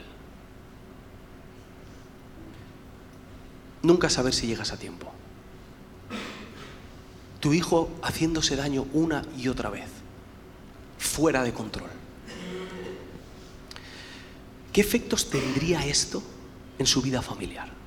Nunca 3.82 4.08
saber 4.08 4.32
si 4.32 4.46
llegas 4.46 4.72
a 4.72 4.76
tiempo. 4.76 5.10
Tu 7.40 7.52
hijo 7.52 7.90
haciéndose 8.02 8.54
daño 8.54 8.86
una 8.92 9.24
y 9.36 9.48
otra 9.48 9.70
vez, 9.70 9.88
fuera 10.98 11.42
de 11.42 11.52
control. 11.52 11.90
¿Qué 14.72 14.80
efectos 14.80 15.30
tendría 15.30 15.84
esto 15.84 16.22
en 16.78 16.86
su 16.86 17.02
vida 17.02 17.22
familiar? 17.22 17.79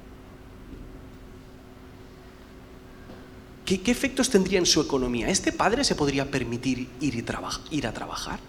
¿Qué, 3.65 3.79
efectos 3.85 4.29
tendría 4.29 4.59
en 4.59 4.65
su 4.65 4.81
economía? 4.81 5.29
¿Este 5.29 5.51
padre 5.51 5.83
se 5.83 5.95
podría 5.95 6.29
permitir 6.29 6.89
ir, 6.99 7.25
a 7.87 7.93
trabajar? 7.93 8.39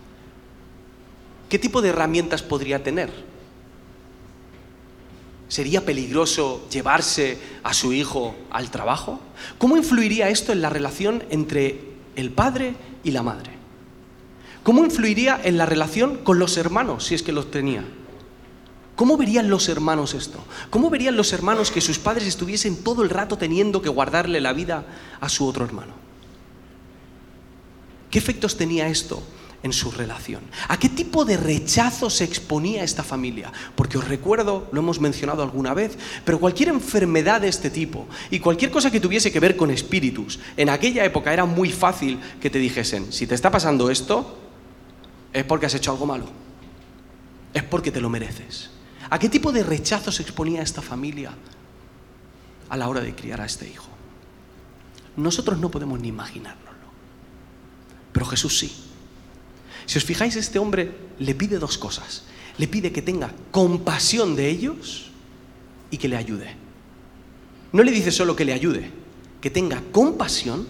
¿Qué 1.49 1.59
tipo 1.59 1.81
de 1.81 1.91
herramientas 1.91 2.43
podría 2.43 2.83
tener? 2.83 3.11
¿Sería 5.49 5.85
peligroso 5.85 6.67
llevarse 6.69 7.39
a 7.63 7.75
su 7.75 7.93
hijo 7.93 8.35
al 8.51 8.71
trabajo? 8.71 9.21
¿Cómo 9.59 9.77
influiría 9.77 10.31
esto 10.31 10.53
en 10.53 10.63
la 10.63 10.71
relación 10.71 11.23
entre 11.31 11.81
el 12.17 12.31
padre 12.31 12.75
y 13.05 13.13
la 13.13 13.23
madre? 13.23 13.53
¿Cómo 14.65 14.85
influiría 14.85 15.41
en 15.45 15.59
la 15.59 15.67
relación 15.67 16.17
con 16.17 16.41
los 16.41 16.57
hermanos, 16.57 17.05
si 17.05 17.15
es 17.15 17.23
que 17.23 17.33
los 17.33 17.51
tenía? 17.53 17.85
¿Cómo 18.97 19.17
verían 19.17 19.51
los 19.51 19.69
hermanos 19.69 20.15
esto? 20.15 20.39
¿Cómo 20.71 20.89
verían 20.89 21.17
los 21.17 21.33
hermanos 21.33 21.71
que 21.71 21.81
sus 21.81 21.99
padres 21.99 22.27
estuviesen 22.29 22.85
todo 22.85 23.03
el 23.03 23.11
rato 23.11 23.37
teniendo 23.37 23.83
que 23.83 23.89
guardarle 23.89 24.41
la 24.41 24.53
vida 24.53 24.87
a 25.21 25.29
su 25.29 25.47
otro 25.47 25.65
hermano? 25.65 25.95
¿Qué 28.09 28.19
efectos 28.19 28.57
tenía 28.57 28.87
esto 28.87 29.21
en 29.65 29.73
su 29.73 29.91
relación? 29.91 30.43
¿A 30.69 30.79
qué 30.79 30.89
tipo 30.89 31.25
de 31.25 31.37
rechazo 31.37 32.09
se 32.09 32.23
exponía 32.23 32.85
esta 32.85 33.03
familia? 33.03 33.53
Porque 33.75 33.99
os 33.99 34.07
recuerdo, 34.07 34.69
lo 34.71 34.81
hemos 34.81 35.01
mencionado 35.01 35.43
alguna 35.43 35.75
vez, 35.75 35.99
pero 36.25 36.39
cualquier 36.39 36.69
enfermedad 36.69 37.41
de 37.41 37.49
este 37.49 37.71
tipo 37.71 38.07
y 38.31 38.39
cualquier 38.39 38.71
cosa 38.71 38.93
que 38.93 39.01
tuviese 39.01 39.33
que 39.33 39.41
ver 39.41 39.57
con 39.57 39.73
espíritus, 39.73 40.39
en 40.57 40.69
aquella 40.69 41.05
época 41.05 41.33
era 41.33 41.47
muy 41.47 41.73
fácil 41.73 42.21
que 42.41 42.51
te 42.51 42.61
dijesen, 42.61 43.13
si 43.13 43.27
te 43.27 43.35
está 43.35 43.51
pasando 43.51 43.91
esto, 43.91 44.39
es 45.33 45.43
porque 45.43 45.67
has 45.67 45.75
hecho 45.75 45.91
algo 45.91 46.07
malo, 46.07 46.27
es 47.53 47.65
porque 47.65 47.91
te 47.91 48.01
lo 48.01 48.09
mereces. 48.09 48.74
¿A 49.11 49.19
qué 49.19 49.29
tipo 49.29 49.53
de 49.53 49.63
rechazo 49.63 50.11
se 50.11 50.23
exponía 50.23 50.63
esta 50.63 50.83
familia 50.83 51.33
a 52.69 52.77
la 52.77 52.89
hora 52.89 53.01
de 53.01 53.15
criar 53.15 53.41
a 53.41 53.47
este 53.47 53.69
hijo? 53.69 53.89
Nosotros 55.17 55.59
no 55.59 55.71
podemos 55.71 56.01
ni 56.01 56.09
imaginárnoslo, 56.09 56.89
pero 58.13 58.27
Jesús 58.27 58.59
sí. 58.59 58.73
Si 59.87 59.99
os 59.99 60.05
fijáis, 60.05 60.37
este 60.37 60.59
hombre 60.59 60.97
le 61.19 61.35
pide 61.35 61.59
dos 61.59 61.79
cosas. 61.79 62.25
Le 62.57 62.69
pide 62.69 62.93
que 62.93 63.03
tenga 63.03 63.33
compasión 63.51 64.37
de 64.37 64.49
ellos 64.49 65.11
y 65.91 65.99
que 65.99 66.09
le 66.09 66.17
ayude. 66.17 66.57
No 67.73 67.83
le 67.83 67.93
dice 67.93 68.11
solo 68.11 68.37
que 68.37 68.45
le 68.45 68.53
ayude, 68.53 68.91
que 69.41 69.51
tenga 69.51 69.83
compasión 69.93 70.67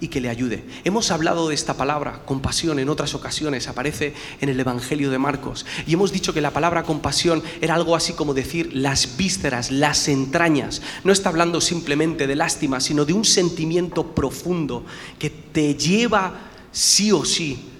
y 0.00 0.08
que 0.08 0.20
le 0.20 0.28
ayude. 0.28 0.64
Hemos 0.84 1.10
hablado 1.10 1.48
de 1.48 1.54
esta 1.54 1.74
palabra, 1.74 2.22
compasión, 2.26 2.78
en 2.78 2.88
otras 2.88 3.14
ocasiones, 3.14 3.68
aparece 3.68 4.14
en 4.40 4.48
el 4.48 4.60
Evangelio 4.60 5.10
de 5.10 5.18
Marcos. 5.18 5.64
Y 5.86 5.94
hemos 5.94 6.12
dicho 6.12 6.34
que 6.34 6.40
la 6.40 6.50
palabra 6.50 6.82
compasión 6.82 7.42
era 7.60 7.74
algo 7.74 7.96
así 7.96 8.12
como 8.12 8.34
decir 8.34 8.74
las 8.74 9.16
vísceras, 9.16 9.70
las 9.70 10.08
entrañas. 10.08 10.82
No 11.04 11.12
está 11.12 11.30
hablando 11.30 11.60
simplemente 11.60 12.26
de 12.26 12.36
lástima, 12.36 12.80
sino 12.80 13.04
de 13.04 13.14
un 13.14 13.24
sentimiento 13.24 14.14
profundo 14.14 14.84
que 15.18 15.30
te 15.30 15.74
lleva 15.74 16.34
sí 16.72 17.12
o 17.12 17.24
sí 17.24 17.70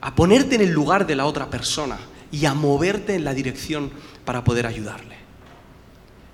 a 0.00 0.14
ponerte 0.14 0.54
en 0.54 0.60
el 0.60 0.70
lugar 0.70 1.06
de 1.06 1.16
la 1.16 1.26
otra 1.26 1.50
persona 1.50 1.98
y 2.30 2.44
a 2.46 2.54
moverte 2.54 3.14
en 3.14 3.24
la 3.24 3.34
dirección 3.34 3.90
para 4.24 4.44
poder 4.44 4.66
ayudarle. 4.66 5.16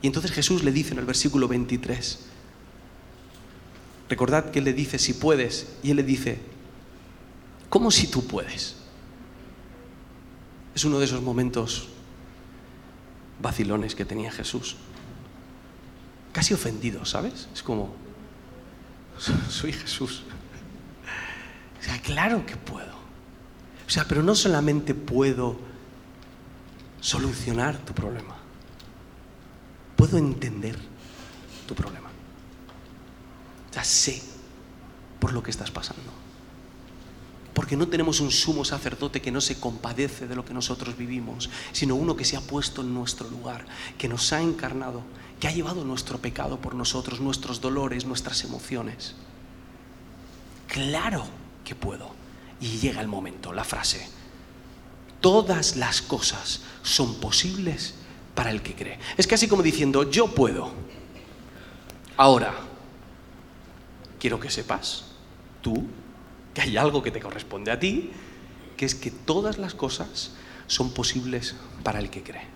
Y 0.02 0.08
entonces 0.08 0.32
Jesús 0.32 0.64
le 0.64 0.72
dice 0.72 0.92
en 0.92 0.98
el 0.98 1.06
versículo 1.06 1.48
23, 1.48 2.31
Recordad 4.12 4.50
que 4.50 4.58
Él 4.58 4.66
le 4.66 4.74
dice, 4.74 4.98
si 4.98 5.14
puedes, 5.14 5.68
y 5.82 5.90
Él 5.90 5.96
le 5.96 6.02
dice, 6.02 6.38
¿cómo 7.70 7.90
si 7.90 8.08
tú 8.08 8.26
puedes? 8.26 8.76
Es 10.74 10.84
uno 10.84 10.98
de 10.98 11.06
esos 11.06 11.22
momentos 11.22 11.88
vacilones 13.40 13.94
que 13.94 14.04
tenía 14.04 14.30
Jesús. 14.30 14.76
Casi 16.30 16.52
ofendido, 16.52 17.06
¿sabes? 17.06 17.48
Es 17.54 17.62
como, 17.62 17.94
soy 19.48 19.72
Jesús. 19.72 20.24
O 21.80 21.82
sea, 21.82 21.98
claro 22.02 22.44
que 22.44 22.58
puedo. 22.58 22.92
O 23.86 23.90
sea, 23.90 24.04
pero 24.06 24.22
no 24.22 24.34
solamente 24.34 24.94
puedo 24.94 25.56
solucionar 27.00 27.78
tu 27.78 27.94
problema, 27.94 28.36
puedo 29.96 30.18
entender 30.18 30.76
tu 31.66 31.74
problema. 31.74 32.11
Ya 33.72 33.84
sé 33.84 34.22
por 35.18 35.32
lo 35.32 35.42
que 35.42 35.50
estás 35.50 35.70
pasando. 35.70 36.12
Porque 37.54 37.76
no 37.76 37.88
tenemos 37.88 38.20
un 38.20 38.30
sumo 38.30 38.64
sacerdote 38.64 39.20
que 39.20 39.30
no 39.30 39.40
se 39.40 39.60
compadece 39.60 40.26
de 40.26 40.34
lo 40.34 40.44
que 40.44 40.54
nosotros 40.54 40.96
vivimos, 40.96 41.50
sino 41.72 41.94
uno 41.94 42.16
que 42.16 42.24
se 42.24 42.36
ha 42.36 42.40
puesto 42.40 42.80
en 42.80 42.94
nuestro 42.94 43.28
lugar, 43.28 43.66
que 43.98 44.08
nos 44.08 44.32
ha 44.32 44.40
encarnado, 44.40 45.02
que 45.38 45.48
ha 45.48 45.52
llevado 45.52 45.84
nuestro 45.84 46.18
pecado 46.18 46.58
por 46.60 46.74
nosotros, 46.74 47.20
nuestros 47.20 47.60
dolores, 47.60 48.06
nuestras 48.06 48.42
emociones. 48.44 49.14
Claro 50.66 51.24
que 51.64 51.74
puedo. 51.74 52.10
Y 52.60 52.78
llega 52.78 53.00
el 53.00 53.08
momento, 53.08 53.52
la 53.52 53.64
frase. 53.64 54.08
Todas 55.20 55.76
las 55.76 56.00
cosas 56.00 56.62
son 56.82 57.20
posibles 57.20 57.94
para 58.34 58.50
el 58.50 58.62
que 58.62 58.74
cree. 58.74 58.98
Es 59.16 59.26
casi 59.26 59.46
como 59.46 59.62
diciendo, 59.62 60.10
yo 60.10 60.28
puedo. 60.28 60.72
Ahora, 62.16 62.54
quiero 64.22 64.38
que 64.38 64.50
sepas, 64.50 65.02
tú, 65.62 65.82
que 66.54 66.60
hay 66.60 66.76
algo 66.76 67.02
que 67.02 67.10
te 67.10 67.18
corresponde 67.18 67.72
a 67.72 67.80
ti, 67.80 68.08
que 68.76 68.84
es 68.84 68.94
que 68.94 69.10
todas 69.10 69.58
las 69.58 69.74
cosas 69.74 70.30
son 70.68 70.94
posibles 70.94 71.56
para 71.82 71.98
el 71.98 72.08
que 72.08 72.22
cree. 72.22 72.46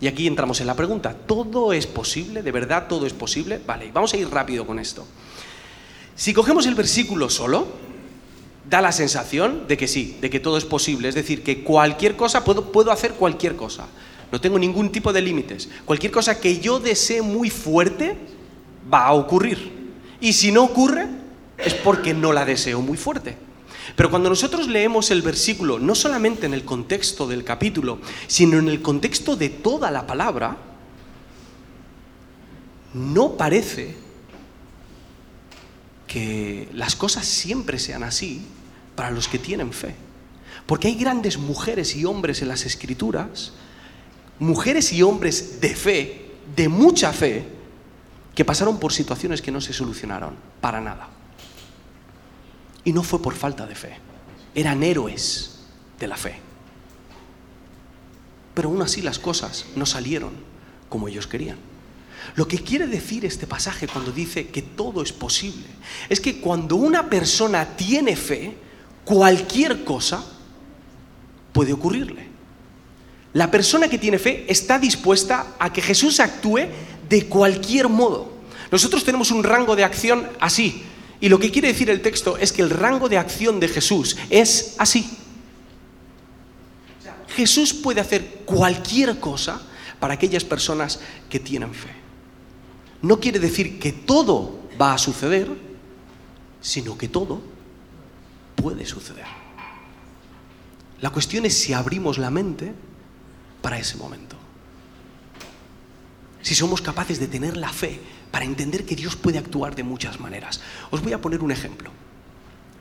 Y 0.00 0.06
aquí 0.06 0.28
entramos 0.28 0.60
en 0.60 0.68
la 0.68 0.76
pregunta, 0.76 1.14
¿todo 1.14 1.72
es 1.72 1.88
posible? 1.88 2.44
¿De 2.44 2.52
verdad 2.52 2.86
todo 2.88 3.06
es 3.06 3.12
posible? 3.12 3.60
Vale, 3.66 3.90
vamos 3.92 4.14
a 4.14 4.18
ir 4.18 4.30
rápido 4.30 4.64
con 4.68 4.78
esto. 4.78 5.04
Si 6.14 6.32
cogemos 6.32 6.64
el 6.66 6.76
versículo 6.76 7.28
solo, 7.28 7.66
da 8.70 8.80
la 8.80 8.92
sensación 8.92 9.66
de 9.66 9.76
que 9.76 9.88
sí, 9.88 10.18
de 10.20 10.30
que 10.30 10.38
todo 10.38 10.58
es 10.58 10.64
posible, 10.64 11.08
es 11.08 11.16
decir, 11.16 11.42
que 11.42 11.64
cualquier 11.64 12.14
cosa, 12.14 12.44
puedo, 12.44 12.70
puedo 12.70 12.92
hacer 12.92 13.14
cualquier 13.14 13.56
cosa, 13.56 13.88
no 14.30 14.40
tengo 14.40 14.60
ningún 14.60 14.92
tipo 14.92 15.12
de 15.12 15.22
límites, 15.22 15.68
cualquier 15.84 16.12
cosa 16.12 16.38
que 16.38 16.60
yo 16.60 16.78
desee 16.78 17.20
muy 17.20 17.50
fuerte 17.50 18.16
va 18.94 19.06
a 19.06 19.14
ocurrir. 19.14 19.74
Y 20.20 20.32
si 20.32 20.50
no 20.50 20.64
ocurre, 20.64 21.15
es 21.66 21.74
porque 21.74 22.14
no 22.14 22.32
la 22.32 22.44
deseo 22.44 22.80
muy 22.80 22.96
fuerte. 22.96 23.36
Pero 23.94 24.10
cuando 24.10 24.28
nosotros 24.28 24.68
leemos 24.68 25.10
el 25.10 25.22
versículo, 25.22 25.78
no 25.78 25.94
solamente 25.94 26.46
en 26.46 26.54
el 26.54 26.64
contexto 26.64 27.26
del 27.26 27.44
capítulo, 27.44 27.98
sino 28.26 28.58
en 28.58 28.68
el 28.68 28.82
contexto 28.82 29.36
de 29.36 29.48
toda 29.48 29.90
la 29.90 30.06
palabra, 30.06 30.56
no 32.94 33.36
parece 33.36 33.94
que 36.06 36.68
las 36.72 36.94
cosas 36.94 37.26
siempre 37.26 37.78
sean 37.78 38.02
así 38.02 38.42
para 38.94 39.10
los 39.10 39.28
que 39.28 39.38
tienen 39.38 39.72
fe. 39.72 39.94
Porque 40.66 40.88
hay 40.88 40.94
grandes 40.94 41.38
mujeres 41.38 41.96
y 41.96 42.04
hombres 42.04 42.42
en 42.42 42.48
las 42.48 42.64
escrituras, 42.64 43.52
mujeres 44.38 44.92
y 44.92 45.02
hombres 45.02 45.60
de 45.60 45.74
fe, 45.74 46.30
de 46.54 46.68
mucha 46.68 47.12
fe, 47.12 47.44
que 48.34 48.44
pasaron 48.44 48.78
por 48.78 48.92
situaciones 48.92 49.42
que 49.42 49.50
no 49.50 49.60
se 49.60 49.72
solucionaron 49.72 50.34
para 50.60 50.80
nada. 50.80 51.15
Y 52.86 52.92
no 52.92 53.02
fue 53.02 53.20
por 53.20 53.34
falta 53.34 53.66
de 53.66 53.74
fe, 53.74 53.98
eran 54.54 54.84
héroes 54.84 55.58
de 55.98 56.06
la 56.06 56.16
fe. 56.16 56.38
Pero 58.54 58.68
aún 58.68 58.80
así 58.80 59.02
las 59.02 59.18
cosas 59.18 59.66
no 59.74 59.84
salieron 59.84 60.30
como 60.88 61.08
ellos 61.08 61.26
querían. 61.26 61.58
Lo 62.36 62.46
que 62.46 62.58
quiere 62.58 62.86
decir 62.86 63.24
este 63.24 63.48
pasaje 63.48 63.88
cuando 63.88 64.12
dice 64.12 64.46
que 64.46 64.62
todo 64.62 65.02
es 65.02 65.12
posible 65.12 65.66
es 66.08 66.20
que 66.20 66.40
cuando 66.40 66.76
una 66.76 67.10
persona 67.10 67.76
tiene 67.76 68.14
fe, 68.14 68.56
cualquier 69.04 69.84
cosa 69.84 70.24
puede 71.52 71.72
ocurrirle. 71.72 72.28
La 73.32 73.50
persona 73.50 73.88
que 73.88 73.98
tiene 73.98 74.20
fe 74.20 74.46
está 74.48 74.78
dispuesta 74.78 75.56
a 75.58 75.72
que 75.72 75.82
Jesús 75.82 76.20
actúe 76.20 76.68
de 77.08 77.26
cualquier 77.26 77.88
modo. 77.88 78.32
Nosotros 78.70 79.02
tenemos 79.02 79.32
un 79.32 79.42
rango 79.42 79.74
de 79.74 79.82
acción 79.82 80.28
así. 80.38 80.84
Y 81.20 81.28
lo 81.28 81.38
que 81.38 81.50
quiere 81.50 81.68
decir 81.68 81.88
el 81.90 82.02
texto 82.02 82.36
es 82.36 82.52
que 82.52 82.62
el 82.62 82.70
rango 82.70 83.08
de 83.08 83.18
acción 83.18 83.58
de 83.58 83.68
Jesús 83.68 84.16
es 84.28 84.74
así. 84.78 85.08
Jesús 87.28 87.74
puede 87.74 88.00
hacer 88.00 88.42
cualquier 88.44 89.18
cosa 89.18 89.60
para 89.98 90.14
aquellas 90.14 90.44
personas 90.44 91.00
que 91.28 91.40
tienen 91.40 91.72
fe. 91.74 91.94
No 93.02 93.20
quiere 93.20 93.38
decir 93.38 93.78
que 93.78 93.92
todo 93.92 94.68
va 94.80 94.94
a 94.94 94.98
suceder, 94.98 95.48
sino 96.60 96.96
que 96.96 97.08
todo 97.08 97.40
puede 98.56 98.86
suceder. 98.86 99.26
La 101.00 101.10
cuestión 101.10 101.44
es 101.44 101.56
si 101.56 101.72
abrimos 101.72 102.18
la 102.18 102.30
mente 102.30 102.72
para 103.60 103.78
ese 103.78 103.96
momento. 103.96 104.36
Si 106.42 106.54
somos 106.54 106.80
capaces 106.80 107.20
de 107.20 107.26
tener 107.26 107.56
la 107.56 107.70
fe 107.70 108.00
para 108.36 108.44
entender 108.44 108.84
que 108.84 108.94
Dios 108.94 109.16
puede 109.16 109.38
actuar 109.38 109.74
de 109.74 109.82
muchas 109.82 110.20
maneras. 110.20 110.60
Os 110.90 111.02
voy 111.02 111.14
a 111.14 111.22
poner 111.22 111.42
un 111.42 111.50
ejemplo, 111.50 111.90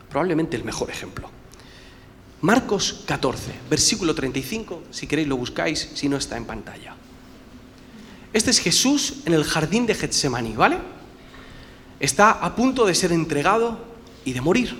probablemente 0.09 0.57
el 0.57 0.65
mejor 0.65 0.89
ejemplo. 0.89 1.29
Marcos 2.41 3.03
14, 3.05 3.53
versículo 3.69 4.13
35, 4.13 4.83
si 4.91 5.07
queréis 5.07 5.29
lo 5.29 5.37
buscáis, 5.37 5.91
si 5.93 6.09
no 6.09 6.17
está 6.17 6.35
en 6.35 6.43
pantalla. 6.43 6.93
Este 8.33 8.51
es 8.51 8.59
Jesús 8.59 9.21
en 9.23 9.33
el 9.33 9.45
jardín 9.45 9.85
de 9.85 9.95
Getsemaní, 9.95 10.57
¿vale? 10.57 10.77
Está 12.01 12.31
a 12.31 12.53
punto 12.53 12.85
de 12.85 12.93
ser 12.93 13.13
entregado 13.13 13.79
y 14.25 14.33
de 14.33 14.41
morir. 14.41 14.77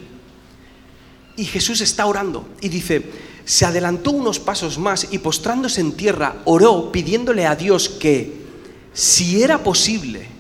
Y 1.38 1.46
Jesús 1.46 1.80
está 1.80 2.06
orando 2.06 2.50
y 2.60 2.68
dice, 2.68 3.14
se 3.46 3.66
adelantó 3.66 4.12
unos 4.12 4.42
pasos 4.42 4.78
más 4.78 5.08
y 5.10 5.20
postrándose 5.20 5.80
en 5.80 5.94
tierra, 5.94 6.42
oró 6.44 6.92
pidiéndole 6.92 7.46
a 7.46 7.56
Dios 7.56 7.88
que, 7.88 8.44
si 8.92 9.42
era 9.42 9.64
posible, 9.64 10.35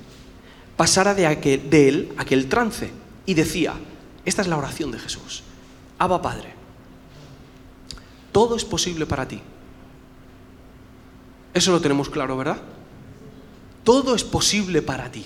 pasara 0.77 1.13
de, 1.13 1.25
él 1.71 2.13
aquel 2.17 2.47
trance. 2.47 2.91
Y 3.25 3.33
decía, 3.33 3.73
esta 4.23 4.41
es 4.41 4.47
la 4.47 4.57
oración 4.57 4.91
de 4.91 4.99
Jesús, 4.99 5.43
Abba 5.97 6.21
Padre, 6.21 6.53
todo 8.31 8.55
es 8.55 8.65
posible 8.65 9.05
para 9.05 9.27
ti. 9.27 9.41
Eso 11.53 11.71
lo 11.71 11.79
tenemos 11.79 12.09
claro, 12.09 12.37
¿verdad? 12.37 12.57
Todo 13.83 14.13
es 14.13 14.23
posible 14.23 14.81
para 14.81 15.09
ti. 15.09 15.25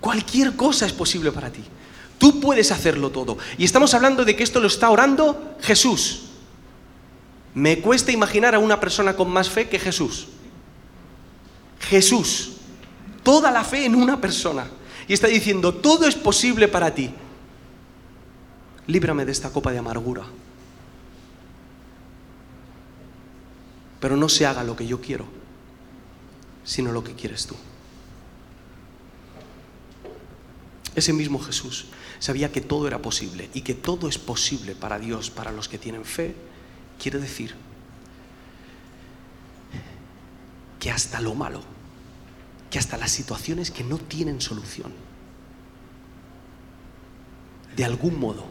Cualquier 0.00 0.56
cosa 0.56 0.84
es 0.84 0.92
posible 0.92 1.30
para 1.30 1.50
ti. 1.50 1.62
Tú 2.18 2.40
puedes 2.40 2.72
hacerlo 2.72 3.10
todo. 3.10 3.38
Y 3.56 3.64
estamos 3.64 3.94
hablando 3.94 4.24
de 4.24 4.34
que 4.34 4.42
esto 4.42 4.58
lo 4.58 4.66
está 4.66 4.90
orando 4.90 5.56
Jesús. 5.60 6.22
Me 7.54 7.80
cuesta 7.80 8.10
imaginar 8.10 8.54
a 8.54 8.58
una 8.58 8.80
persona 8.80 9.14
con 9.14 9.30
más 9.30 9.48
fe 9.48 9.68
que 9.68 9.78
Jesús. 9.78 10.28
Jesús, 11.80 12.52
toda 13.22 13.50
la 13.50 13.64
fe 13.64 13.84
en 13.84 13.94
una 13.94 14.20
persona. 14.20 14.66
Y 15.08 15.12
está 15.12 15.26
diciendo, 15.26 15.74
todo 15.74 16.06
es 16.06 16.14
posible 16.14 16.68
para 16.68 16.94
ti. 16.94 17.12
Líbrame 18.86 19.24
de 19.24 19.32
esta 19.32 19.50
copa 19.50 19.72
de 19.72 19.78
amargura. 19.78 20.24
Pero 24.00 24.16
no 24.16 24.28
se 24.28 24.46
haga 24.46 24.64
lo 24.64 24.74
que 24.74 24.86
yo 24.86 25.00
quiero, 25.00 25.26
sino 26.64 26.92
lo 26.92 27.04
que 27.04 27.14
quieres 27.14 27.46
tú. 27.46 27.54
Ese 30.94 31.12
mismo 31.12 31.38
Jesús 31.38 31.86
sabía 32.18 32.52
que 32.52 32.60
todo 32.60 32.86
era 32.86 33.00
posible 33.00 33.48
y 33.54 33.62
que 33.62 33.74
todo 33.74 34.08
es 34.08 34.18
posible 34.18 34.74
para 34.74 34.98
Dios, 34.98 35.30
para 35.30 35.52
los 35.52 35.68
que 35.68 35.78
tienen 35.78 36.04
fe. 36.04 36.34
Quiere 37.00 37.18
decir 37.18 37.54
que 40.78 40.90
hasta 40.90 41.20
lo 41.20 41.34
malo 41.34 41.71
que 42.72 42.78
hasta 42.78 42.96
las 42.96 43.12
situaciones 43.12 43.70
que 43.70 43.84
no 43.84 43.98
tienen 43.98 44.40
solución, 44.40 44.94
de 47.76 47.84
algún 47.84 48.18
modo, 48.18 48.46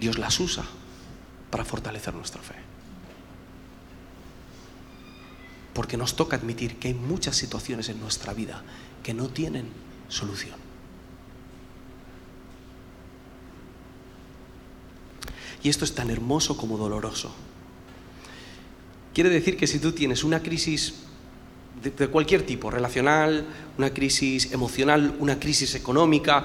Dios 0.00 0.18
las 0.18 0.40
usa 0.40 0.64
para 1.48 1.64
fortalecer 1.64 2.14
nuestra 2.14 2.42
fe. 2.42 2.56
Porque 5.72 5.96
nos 5.96 6.16
toca 6.16 6.34
admitir 6.34 6.80
que 6.80 6.88
hay 6.88 6.94
muchas 6.94 7.36
situaciones 7.36 7.88
en 7.88 8.00
nuestra 8.00 8.34
vida 8.34 8.64
que 9.04 9.14
no 9.14 9.28
tienen 9.28 9.68
solución. 10.08 10.56
Y 15.62 15.68
esto 15.68 15.84
es 15.84 15.94
tan 15.94 16.10
hermoso 16.10 16.56
como 16.56 16.76
doloroso. 16.76 17.32
Quiere 19.14 19.30
decir 19.30 19.56
que 19.56 19.68
si 19.68 19.78
tú 19.78 19.92
tienes 19.92 20.24
una 20.24 20.42
crisis 20.42 20.94
de, 21.80 22.08
cualquier 22.08 22.42
tipo, 22.42 22.70
relacional, 22.70 23.46
una 23.78 23.90
crisis 23.90 24.52
emocional, 24.52 25.16
una 25.18 25.38
crisis 25.38 25.74
económica, 25.74 26.44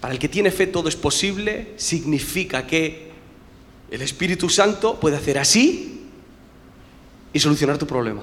para 0.00 0.14
el 0.14 0.18
que 0.18 0.28
tiene 0.28 0.50
fe 0.50 0.66
todo 0.66 0.88
es 0.88 0.96
posible, 0.96 1.74
significa 1.76 2.66
que 2.66 3.12
el 3.90 4.02
Espíritu 4.02 4.48
Santo 4.48 4.98
puede 4.98 5.16
hacer 5.16 5.38
así 5.38 6.08
y 7.32 7.38
solucionar 7.38 7.78
tu 7.78 7.86
problema. 7.86 8.22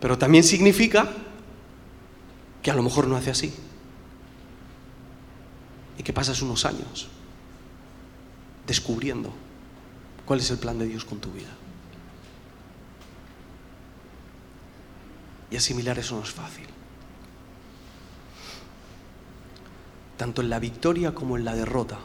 Pero 0.00 0.16
también 0.16 0.44
significa 0.44 1.10
que 2.62 2.70
a 2.70 2.74
lo 2.74 2.82
mejor 2.82 3.06
no 3.06 3.16
hace 3.16 3.30
así. 3.30 3.52
Y 5.98 6.02
que 6.02 6.12
pasas 6.12 6.40
unos 6.42 6.64
años 6.64 7.08
descubriendo 8.66 9.32
cuál 10.24 10.40
es 10.40 10.50
el 10.50 10.58
plan 10.58 10.78
de 10.78 10.86
Dios 10.86 11.04
con 11.04 11.18
tu 11.18 11.30
vida. 11.32 11.50
Y 15.52 15.56
asimilar 15.56 15.98
eso 15.98 16.16
no 16.16 16.22
es 16.22 16.30
fácil. 16.30 16.66
Tanto 20.16 20.40
en 20.40 20.48
la 20.48 20.58
victoria 20.58 21.14
como 21.14 21.36
en 21.36 21.44
la 21.44 21.54
derrota. 21.54 21.98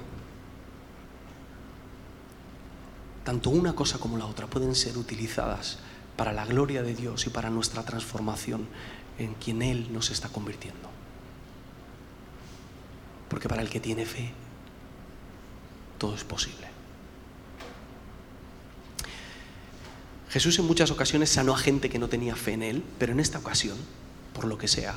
Tanto 3.23 3.49
una 3.49 3.73
cosa 3.73 3.99
como 3.99 4.17
la 4.17 4.25
otra 4.25 4.47
pueden 4.47 4.75
ser 4.75 4.97
utilizadas 4.97 5.79
para 6.17 6.33
la 6.33 6.45
gloria 6.45 6.83
de 6.83 6.93
Dios 6.93 7.25
y 7.25 7.29
para 7.29 7.49
nuestra 7.49 7.83
transformación 7.83 8.67
en 9.17 9.33
quien 9.35 9.61
Él 9.61 9.93
nos 9.93 10.11
está 10.11 10.27
convirtiendo. 10.27 10.89
Porque 13.29 13.47
para 13.47 13.61
el 13.61 13.69
que 13.69 13.79
tiene 13.79 14.05
fe, 14.05 14.33
todo 15.97 16.15
es 16.15 16.25
posible. 16.25 16.76
Jesús 20.37 20.59
en 20.59 20.65
muchas 20.65 20.91
ocasiones 20.91 21.31
sanó 21.31 21.55
a 21.55 21.57
gente 21.57 21.89
que 21.89 21.97
no 21.97 22.09
tenía 22.09 22.35
fe 22.35 22.53
en 22.53 22.61
Él, 22.61 22.83
pero 22.99 23.11
en 23.11 23.19
esta 23.19 23.39
ocasión, 23.39 23.75
por 24.33 24.45
lo 24.45 24.55
que 24.55 24.67
sea, 24.67 24.93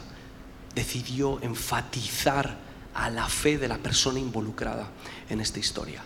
decidió 0.74 1.40
enfatizar 1.40 2.58
a 2.92 3.08
la 3.08 3.26
fe 3.26 3.56
de 3.56 3.66
la 3.66 3.78
persona 3.78 4.18
involucrada 4.18 4.90
en 5.30 5.40
esta 5.40 5.58
historia. 5.58 6.02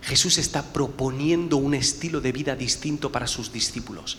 Jesús 0.00 0.38
está 0.38 0.72
proponiendo 0.72 1.58
un 1.58 1.74
estilo 1.74 2.22
de 2.22 2.32
vida 2.32 2.56
distinto 2.56 3.12
para 3.12 3.26
sus 3.26 3.52
discípulos. 3.52 4.16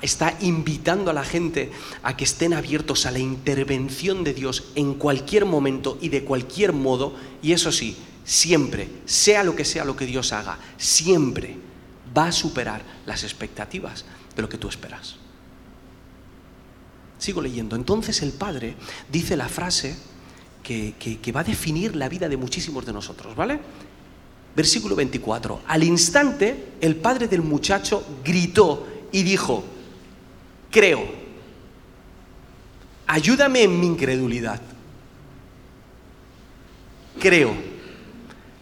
está 0.00 0.38
invitando 0.40 1.10
a 1.10 1.12
la 1.12 1.24
gente 1.24 1.70
a 2.02 2.16
que 2.16 2.24
estén 2.24 2.54
abiertos 2.54 3.04
a 3.04 3.10
la 3.10 3.18
intervención 3.18 4.24
de 4.24 4.32
Dios 4.32 4.68
en 4.74 4.94
cualquier 4.94 5.44
momento 5.44 5.98
y 6.00 6.08
de 6.08 6.24
cualquier 6.24 6.72
modo. 6.72 7.14
Y 7.42 7.52
eso 7.52 7.72
sí, 7.72 7.94
siempre, 8.24 8.88
sea 9.04 9.44
lo 9.44 9.54
que 9.54 9.66
sea 9.66 9.84
lo 9.84 9.96
que 9.96 10.06
Dios 10.06 10.32
haga, 10.32 10.58
siempre 10.78 11.68
va 12.16 12.26
a 12.26 12.32
superar 12.32 12.82
las 13.06 13.24
expectativas 13.24 14.04
de 14.34 14.42
lo 14.42 14.48
que 14.48 14.58
tú 14.58 14.68
esperas. 14.68 15.16
Sigo 17.18 17.42
leyendo. 17.42 17.76
Entonces 17.76 18.22
el 18.22 18.32
Padre 18.32 18.74
dice 19.10 19.36
la 19.36 19.48
frase 19.48 19.96
que, 20.62 20.94
que, 20.98 21.32
va 21.32 21.40
a 21.40 21.44
definir 21.44 21.96
la 21.96 22.08
vida 22.08 22.28
de 22.28 22.36
muchísimos 22.36 22.86
de 22.86 22.92
nosotros, 22.92 23.34
¿vale? 23.34 23.60
Versículo 24.54 24.94
24. 24.96 25.62
Al 25.66 25.82
instante 25.84 26.72
el 26.80 26.96
padre 26.96 27.28
del 27.28 27.42
muchacho 27.42 28.04
gritó 28.24 28.86
y 29.12 29.22
dijo, 29.22 29.64
creo, 30.70 31.04
ayúdame 33.06 33.62
en 33.62 33.80
mi 33.80 33.86
incredulidad. 33.86 34.60
Creo, 37.18 37.54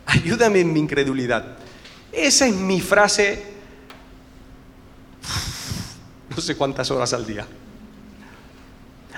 ayúdame 0.06 0.60
en 0.60 0.72
mi 0.72 0.80
incredulidad. 0.80 1.57
Esa 2.12 2.46
es 2.46 2.54
mi 2.54 2.80
frase, 2.80 3.44
no 6.34 6.40
sé 6.40 6.56
cuántas 6.56 6.90
horas 6.90 7.12
al 7.12 7.26
día. 7.26 7.46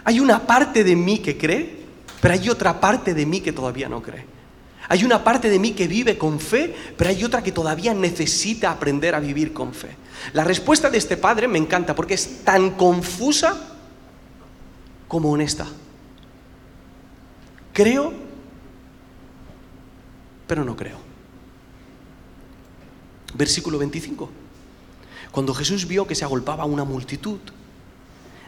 Hay 0.05 0.21
una 0.21 0.47
parte 0.47 0.83
de 0.83 0.97
mí 0.97 1.19
que 1.19 1.37
cree, 1.37 1.81
pero 2.21 2.35
hay 2.35 2.49
otra 2.49 2.81
parte 2.81 3.15
de 3.15 3.27
mí 3.27 3.41
que 3.41 3.53
todavía 3.53 3.89
no 3.89 4.03
cree. 4.03 4.25
Hay 4.89 5.05
una 5.05 5.23
parte 5.23 5.49
de 5.49 5.59
mí 5.59 5.73
que 5.73 5.87
vive 5.87 6.19
con 6.19 6.41
fe, 6.41 6.75
pero 6.97 7.11
hay 7.11 7.23
otra 7.23 7.43
que 7.43 7.53
todavía 7.53 7.95
necesita 7.95 8.73
aprender 8.73 9.15
a 9.15 9.21
vivir 9.21 9.53
con 9.53 9.73
fe. 9.73 9.97
La 10.33 10.43
respuesta 10.43 10.91
de 10.91 10.99
este 10.99 11.17
padre 11.17 11.47
me 11.47 11.59
encanta 11.59 11.95
porque 11.95 12.15
es 12.15 12.45
tan 12.45 12.73
confusa 12.73 13.57
como 15.07 15.31
honesta. 15.31 15.67
Creo, 17.73 18.13
pero 20.47 20.65
no 20.65 20.75
creo. 20.75 21.10
Versículo 23.35 23.79
25. 23.79 24.31
Cuando 25.31 25.55
Jesús 25.55 25.87
vio 25.87 26.07
que 26.07 26.15
se 26.15 26.25
agolpaba 26.25 26.65
una 26.65 26.85
multitud, 26.85 27.39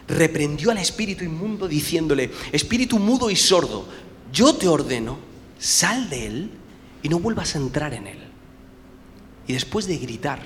reprendió 0.07 0.71
al 0.71 0.77
espíritu 0.77 1.23
inmundo 1.23 1.67
diciéndole, 1.67 2.31
espíritu 2.51 2.99
mudo 2.99 3.29
y 3.29 3.35
sordo, 3.35 3.87
yo 4.31 4.55
te 4.55 4.67
ordeno, 4.67 5.17
sal 5.59 6.09
de 6.09 6.27
él 6.27 6.51
y 7.01 7.09
no 7.09 7.19
vuelvas 7.19 7.55
a 7.55 7.59
entrar 7.59 7.93
en 7.93 8.07
él. 8.07 8.19
Y 9.47 9.53
después 9.53 9.87
de 9.87 9.97
gritar 9.97 10.41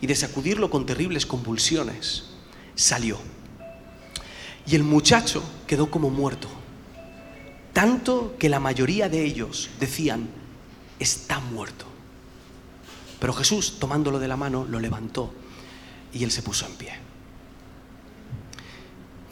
y 0.00 0.06
de 0.06 0.14
sacudirlo 0.14 0.70
con 0.70 0.86
terribles 0.86 1.26
convulsiones, 1.26 2.24
salió. 2.74 3.18
Y 4.66 4.74
el 4.74 4.82
muchacho 4.82 5.42
quedó 5.66 5.90
como 5.90 6.10
muerto, 6.10 6.48
tanto 7.72 8.36
que 8.38 8.48
la 8.48 8.60
mayoría 8.60 9.08
de 9.08 9.24
ellos 9.24 9.70
decían, 9.78 10.28
está 10.98 11.40
muerto. 11.40 11.95
Pero 13.18 13.32
Jesús, 13.32 13.78
tomándolo 13.78 14.18
de 14.18 14.28
la 14.28 14.36
mano, 14.36 14.66
lo 14.68 14.80
levantó 14.80 15.32
y 16.12 16.24
él 16.24 16.30
se 16.30 16.42
puso 16.42 16.66
en 16.66 16.74
pie. 16.74 16.92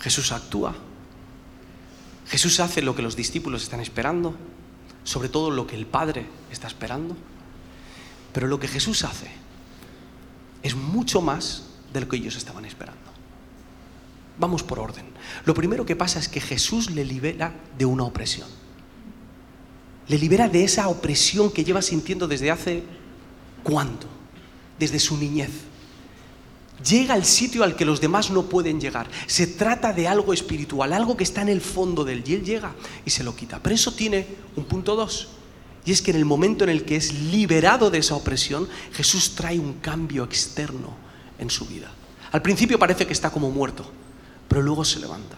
Jesús 0.00 0.32
actúa. 0.32 0.74
Jesús 2.26 2.60
hace 2.60 2.82
lo 2.82 2.94
que 2.94 3.02
los 3.02 3.16
discípulos 3.16 3.62
están 3.62 3.80
esperando, 3.80 4.34
sobre 5.02 5.28
todo 5.28 5.50
lo 5.50 5.66
que 5.66 5.76
el 5.76 5.86
Padre 5.86 6.26
está 6.50 6.66
esperando. 6.66 7.16
Pero 8.32 8.46
lo 8.46 8.58
que 8.58 8.68
Jesús 8.68 9.04
hace 9.04 9.30
es 10.62 10.74
mucho 10.74 11.20
más 11.20 11.64
de 11.92 12.00
lo 12.00 12.08
que 12.08 12.16
ellos 12.16 12.36
estaban 12.36 12.64
esperando. 12.64 13.00
Vamos 14.38 14.62
por 14.62 14.78
orden. 14.78 15.06
Lo 15.44 15.54
primero 15.54 15.86
que 15.86 15.94
pasa 15.94 16.18
es 16.18 16.28
que 16.28 16.40
Jesús 16.40 16.90
le 16.90 17.04
libera 17.04 17.54
de 17.78 17.84
una 17.84 18.04
opresión. 18.04 18.48
Le 20.08 20.18
libera 20.18 20.48
de 20.48 20.64
esa 20.64 20.88
opresión 20.88 21.52
que 21.52 21.64
lleva 21.64 21.82
sintiendo 21.82 22.26
desde 22.26 22.50
hace 22.50 22.82
¿Cuándo? 23.64 24.06
Desde 24.78 25.00
su 25.00 25.16
niñez. 25.16 25.50
Llega 26.88 27.14
al 27.14 27.24
sitio 27.24 27.64
al 27.64 27.76
que 27.76 27.84
los 27.84 28.00
demás 28.00 28.30
no 28.30 28.44
pueden 28.44 28.80
llegar. 28.80 29.08
Se 29.26 29.46
trata 29.46 29.92
de 29.92 30.06
algo 30.06 30.32
espiritual, 30.32 30.92
algo 30.92 31.16
que 31.16 31.24
está 31.24 31.42
en 31.42 31.48
el 31.48 31.60
fondo 31.60 32.04
de 32.04 32.12
él. 32.12 32.24
Y 32.26 32.34
él 32.34 32.44
llega 32.44 32.74
y 33.04 33.10
se 33.10 33.24
lo 33.24 33.34
quita. 33.34 33.58
Pero 33.62 33.74
eso 33.74 33.94
tiene 33.94 34.26
un 34.54 34.64
punto 34.64 34.94
dos. 34.94 35.28
Y 35.86 35.92
es 35.92 36.02
que 36.02 36.10
en 36.10 36.18
el 36.18 36.24
momento 36.24 36.64
en 36.64 36.70
el 36.70 36.84
que 36.84 36.96
es 36.96 37.12
liberado 37.12 37.90
de 37.90 37.98
esa 37.98 38.14
opresión, 38.14 38.68
Jesús 38.92 39.34
trae 39.34 39.58
un 39.58 39.74
cambio 39.74 40.24
externo 40.24 40.94
en 41.38 41.50
su 41.50 41.66
vida. 41.66 41.90
Al 42.32 42.42
principio 42.42 42.78
parece 42.78 43.06
que 43.06 43.12
está 43.12 43.30
como 43.30 43.50
muerto, 43.50 43.90
pero 44.48 44.60
luego 44.60 44.84
se 44.84 45.00
levanta. 45.00 45.36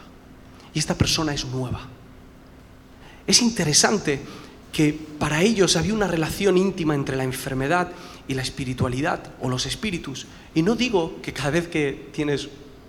Y 0.72 0.78
esta 0.78 0.96
persona 0.96 1.34
es 1.34 1.44
nueva. 1.44 1.86
Es 3.26 3.42
interesante 3.42 4.20
que 4.72 4.92
para 4.92 5.42
ellos 5.42 5.76
había 5.76 5.94
una 5.94 6.06
relación 6.06 6.56
íntima 6.56 6.94
entre 6.94 7.16
la 7.16 7.24
enfermedad 7.24 7.90
y 8.28 8.34
la 8.34 8.42
espiritualidad 8.42 9.32
o 9.40 9.48
los 9.48 9.66
espíritus. 9.66 10.26
Y 10.54 10.62
no 10.62 10.74
digo 10.74 11.20
que 11.22 11.32
cada 11.32 11.50
vez 11.50 11.68
que 11.68 12.10
tienes 12.12 12.48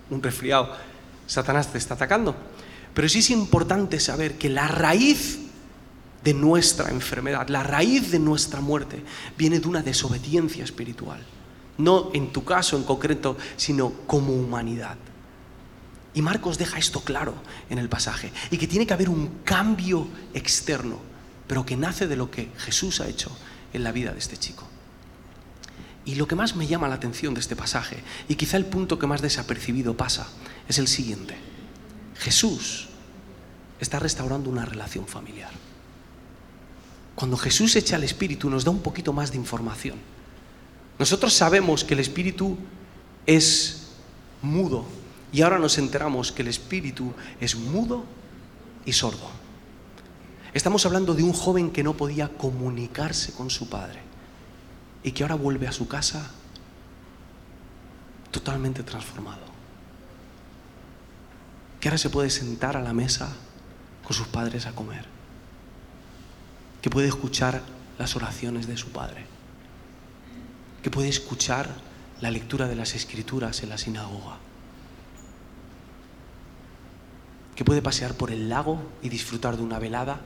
un 0.09 0.21
resfriado, 0.23 0.73
Satanás 1.27 1.71
te 1.71 1.77
está 1.77 1.95
atacando, 1.95 2.35
pero 2.93 3.09
sí 3.09 3.19
es 3.19 3.29
importante 3.29 3.99
saber 3.99 4.37
que 4.37 4.49
la 4.49 4.67
raíz 4.67 5.39
de 6.23 6.33
nuestra 6.33 6.89
enfermedad, 6.89 7.47
la 7.49 7.63
raíz 7.63 8.11
de 8.11 8.19
nuestra 8.19 8.61
muerte, 8.61 9.03
viene 9.37 9.59
de 9.59 9.67
una 9.67 9.83
desobediencia 9.83 10.63
espiritual. 10.63 11.23
No 11.77 12.09
en 12.13 12.31
tu 12.31 12.43
caso 12.43 12.75
en 12.75 12.83
concreto, 12.83 13.37
sino 13.55 13.91
como 14.07 14.33
humanidad. 14.33 14.97
Y 16.13 16.21
Marcos 16.23 16.57
deja 16.57 16.79
esto 16.79 17.01
claro 17.01 17.35
en 17.69 17.77
el 17.77 17.89
pasaje, 17.89 18.31
y 18.49 18.57
que 18.57 18.67
tiene 18.67 18.87
que 18.87 18.93
haber 18.93 19.09
un 19.09 19.41
cambio 19.43 20.07
externo, 20.33 20.99
pero 21.45 21.65
que 21.65 21.77
nace 21.77 22.07
de 22.07 22.15
lo 22.15 22.31
que 22.31 22.49
Jesús 22.57 22.99
ha 22.99 23.07
hecho 23.07 23.29
en 23.71 23.83
la 23.83 23.91
vida 23.91 24.11
de 24.11 24.19
este 24.19 24.37
chico. 24.37 24.67
Y 26.07 26.15
lo 26.15 26.25
que 26.25 26.35
más 26.35 26.55
me 26.55 26.67
llama 26.67 26.87
la 26.87 26.95
atención 26.95 27.33
de 27.33 27.41
este 27.41 27.57
pasaje, 27.57 28.01
y 28.29 28.35
quizá 28.35 28.55
el 28.55 28.65
punto 28.65 28.97
que 28.97 29.07
más 29.07 29.21
desapercibido 29.21 29.97
pasa, 29.97 30.29
es 30.69 30.79
el 30.79 30.87
siguiente. 30.87 31.35
Jesús 32.15 32.87
está 33.81 33.99
restaurando 33.99 34.49
una 34.49 34.65
relación 34.65 35.05
familiar. 35.05 35.51
cuando 37.13 37.35
Jesús 37.35 37.75
echa 37.75 37.95
el 37.95 38.03
Espíritu 38.03 38.47
nos 38.47 38.63
da 38.63 38.69
un 38.69 38.83
poquito 38.83 39.11
más 39.11 39.31
de 39.31 39.37
información. 39.37 39.97
Nosotros 40.99 41.33
sabemos 41.33 41.83
que 41.83 41.95
el 41.95 41.99
Espíritu 41.99 42.55
es 43.25 43.87
mudo 44.43 44.85
y 45.33 45.41
ahora 45.41 45.57
nos 45.57 45.79
enteramos 45.79 46.31
que 46.31 46.43
el 46.43 46.47
Espíritu 46.47 47.13
es 47.41 47.55
mudo 47.55 48.05
y 48.85 48.93
sordo. 48.93 49.31
Estamos 50.53 50.85
hablando 50.85 51.15
de 51.15 51.23
un 51.23 51.33
joven 51.33 51.71
que 51.71 51.81
no 51.81 51.97
podía 51.97 52.29
comunicarse 52.29 53.33
con 53.33 53.49
su 53.49 53.67
padre 53.67 54.06
y 55.03 55.11
que 55.11 55.23
ahora 55.23 55.35
vuelve 55.35 55.67
a 55.67 55.71
su 55.71 55.87
casa 55.87 56.31
totalmente 58.31 58.83
transformado. 58.83 59.45
Que 61.79 61.89
ahora 61.89 61.97
se 61.97 62.09
puede 62.09 62.29
sentar 62.29 62.75
a 62.77 62.81
la 62.81 62.93
mesa 62.93 63.29
con 64.03 64.15
sus 64.15 64.27
padres 64.27 64.65
a 64.65 64.73
comer 64.73 65.17
que 66.81 66.89
puede 66.89 67.07
escuchar 67.07 67.61
las 67.97 68.15
oraciones 68.15 68.65
de 68.65 68.77
su 68.77 68.89
Padre, 68.93 69.25
que 70.81 70.89
puede 70.89 71.09
escuchar 71.09 71.69
la 72.21 72.31
lectura 72.31 72.67
de 72.67 72.77
las 72.77 72.95
escrituras 72.95 73.61
en 73.63 73.69
la 73.69 73.77
sinagoga, 73.77 74.37
que 77.55 77.65
puede 77.65 77.81
pasear 77.81 78.13
por 78.13 78.31
el 78.31 78.47
lago 78.47 78.81
y 79.01 79.09
disfrutar 79.09 79.57
de 79.57 79.63
una 79.63 79.79
velada 79.79 80.21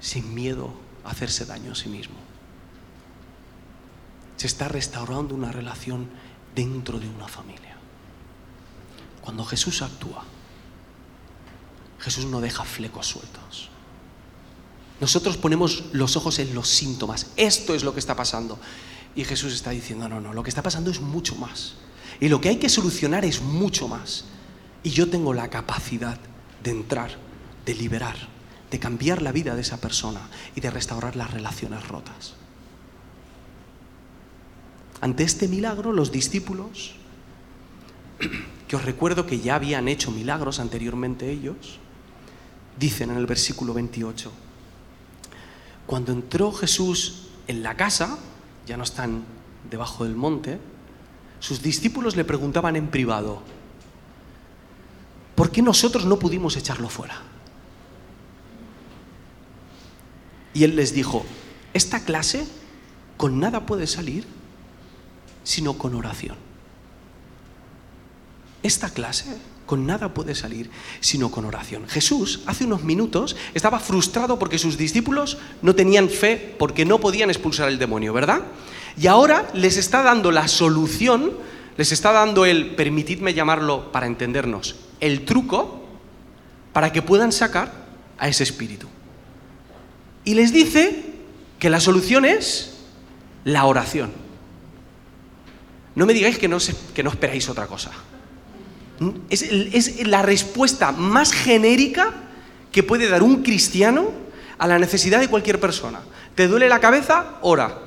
sin 0.00 0.34
miedo 0.34 0.72
a 1.04 1.10
hacerse 1.10 1.44
daño 1.44 1.70
a 1.72 1.74
sí 1.76 1.88
mismo. 1.88 2.16
Se 4.38 4.46
está 4.46 4.68
restaurando 4.68 5.34
una 5.34 5.52
relación 5.52 6.08
dentro 6.54 6.98
de 6.98 7.08
una 7.08 7.28
familia. 7.28 7.76
Cuando 9.20 9.44
Jesús 9.44 9.82
actúa, 9.82 10.24
Jesús 11.98 12.24
no 12.24 12.40
deja 12.40 12.64
flecos 12.64 13.08
sueltos. 13.08 13.68
Nosotros 15.00 15.36
ponemos 15.36 15.84
los 15.92 16.16
ojos 16.16 16.38
en 16.38 16.54
los 16.54 16.68
síntomas. 16.68 17.26
Esto 17.36 17.74
es 17.74 17.84
lo 17.84 17.92
que 17.92 18.00
está 18.00 18.16
pasando. 18.16 18.58
Y 19.14 19.24
Jesús 19.24 19.52
está 19.52 19.70
diciendo, 19.70 20.08
no, 20.08 20.20
no, 20.20 20.32
lo 20.32 20.42
que 20.42 20.50
está 20.50 20.62
pasando 20.62 20.90
es 20.90 21.00
mucho 21.00 21.36
más. 21.36 21.74
Y 22.20 22.28
lo 22.28 22.40
que 22.40 22.48
hay 22.48 22.56
que 22.56 22.68
solucionar 22.68 23.24
es 23.24 23.42
mucho 23.42 23.86
más. 23.86 24.24
Y 24.82 24.90
yo 24.90 25.08
tengo 25.08 25.34
la 25.34 25.50
capacidad 25.50 26.18
de 26.62 26.70
entrar, 26.70 27.16
de 27.64 27.74
liberar, 27.74 28.16
de 28.70 28.78
cambiar 28.78 29.22
la 29.22 29.32
vida 29.32 29.54
de 29.54 29.62
esa 29.62 29.80
persona 29.80 30.28
y 30.54 30.60
de 30.60 30.70
restaurar 30.70 31.16
las 31.16 31.30
relaciones 31.30 31.86
rotas. 31.86 32.34
Ante 35.00 35.22
este 35.22 35.48
milagro, 35.48 35.92
los 35.92 36.10
discípulos, 36.10 36.94
que 38.66 38.76
os 38.76 38.84
recuerdo 38.84 39.26
que 39.26 39.40
ya 39.40 39.54
habían 39.54 39.88
hecho 39.88 40.10
milagros 40.10 40.58
anteriormente 40.58 41.30
ellos, 41.30 41.78
dicen 42.78 43.10
en 43.10 43.16
el 43.16 43.26
versículo 43.26 43.74
28, 43.74 44.32
cuando 45.86 46.12
entró 46.12 46.52
Jesús 46.52 47.28
en 47.46 47.62
la 47.62 47.76
casa, 47.76 48.18
ya 48.66 48.76
no 48.76 48.82
están 48.82 49.24
debajo 49.70 50.04
del 50.04 50.16
monte, 50.16 50.58
sus 51.40 51.62
discípulos 51.62 52.16
le 52.16 52.24
preguntaban 52.24 52.76
en 52.76 52.88
privado, 52.88 53.42
¿por 55.34 55.50
qué 55.50 55.62
nosotros 55.62 56.04
no 56.04 56.18
pudimos 56.18 56.56
echarlo 56.56 56.88
fuera? 56.88 57.22
Y 60.52 60.64
él 60.64 60.74
les 60.74 60.92
dijo, 60.92 61.24
esta 61.72 62.04
clase 62.04 62.46
con 63.16 63.38
nada 63.38 63.64
puede 63.64 63.86
salir 63.86 64.26
sino 65.48 65.78
con 65.78 65.94
oración. 65.94 66.36
Esta 68.62 68.90
clase 68.90 69.38
con 69.64 69.86
nada 69.86 70.12
puede 70.12 70.34
salir 70.34 70.70
sino 71.00 71.30
con 71.30 71.46
oración. 71.46 71.88
Jesús 71.88 72.42
hace 72.44 72.64
unos 72.64 72.82
minutos 72.82 73.34
estaba 73.54 73.80
frustrado 73.80 74.38
porque 74.38 74.58
sus 74.58 74.76
discípulos 74.76 75.38
no 75.62 75.74
tenían 75.74 76.10
fe 76.10 76.54
porque 76.58 76.84
no 76.84 77.00
podían 77.00 77.30
expulsar 77.30 77.70
el 77.70 77.78
demonio, 77.78 78.12
¿verdad? 78.12 78.42
Y 78.98 79.06
ahora 79.06 79.48
les 79.54 79.78
está 79.78 80.02
dando 80.02 80.32
la 80.32 80.48
solución, 80.48 81.32
les 81.78 81.92
está 81.92 82.12
dando 82.12 82.44
el, 82.44 82.74
permitidme 82.74 83.32
llamarlo 83.32 83.90
para 83.90 84.06
entendernos, 84.06 84.76
el 85.00 85.24
truco 85.24 85.82
para 86.74 86.92
que 86.92 87.00
puedan 87.00 87.32
sacar 87.32 87.86
a 88.18 88.28
ese 88.28 88.42
espíritu. 88.42 88.86
Y 90.26 90.34
les 90.34 90.52
dice 90.52 91.04
que 91.58 91.70
la 91.70 91.80
solución 91.80 92.26
es 92.26 92.80
la 93.44 93.64
oración. 93.64 94.27
No 95.98 96.06
me 96.06 96.14
digáis 96.14 96.38
que 96.38 96.46
no, 96.46 96.58
que 96.94 97.02
no 97.02 97.10
esperáis 97.10 97.48
otra 97.48 97.66
cosa. 97.66 97.90
Es, 99.30 100.06
la 100.06 100.22
respuesta 100.22 100.92
más 100.92 101.32
genérica 101.32 102.14
que 102.70 102.84
puede 102.84 103.08
dar 103.08 103.24
un 103.24 103.42
cristiano 103.42 104.12
a 104.58 104.68
la 104.68 104.78
necesidad 104.78 105.18
de 105.18 105.26
cualquier 105.26 105.58
persona. 105.58 105.98
¿Te 106.36 106.46
duele 106.46 106.68
la 106.68 106.78
cabeza? 106.78 107.38
Ora. 107.40 107.80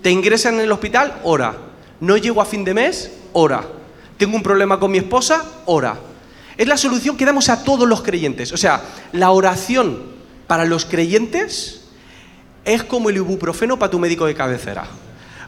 ¿Te 0.00 0.10
ingresan 0.10 0.54
en 0.54 0.60
el 0.60 0.72
hospital? 0.72 1.20
Ora. 1.22 1.54
¿No 2.00 2.16
llego 2.16 2.40
a 2.40 2.46
fin 2.46 2.64
de 2.64 2.72
mes? 2.72 3.10
Ora. 3.34 3.62
¿Tengo 4.16 4.36
un 4.36 4.42
problema 4.42 4.80
con 4.80 4.90
mi 4.90 4.96
esposa? 4.96 5.44
Ora. 5.66 5.98
Es 6.56 6.66
la 6.66 6.78
solución 6.78 7.14
que 7.18 7.26
damos 7.26 7.50
a 7.50 7.62
todos 7.62 7.86
los 7.86 8.00
creyentes. 8.00 8.52
O 8.52 8.56
sea, 8.56 8.82
la 9.12 9.32
oración 9.32 9.98
para 10.46 10.64
los 10.64 10.86
creyentes 10.86 11.82
es 12.64 12.84
como 12.84 13.10
el 13.10 13.18
ibuprofeno 13.18 13.78
para 13.78 13.90
tu 13.90 13.98
médico 13.98 14.24
de 14.24 14.34
cabecera. 14.34 14.88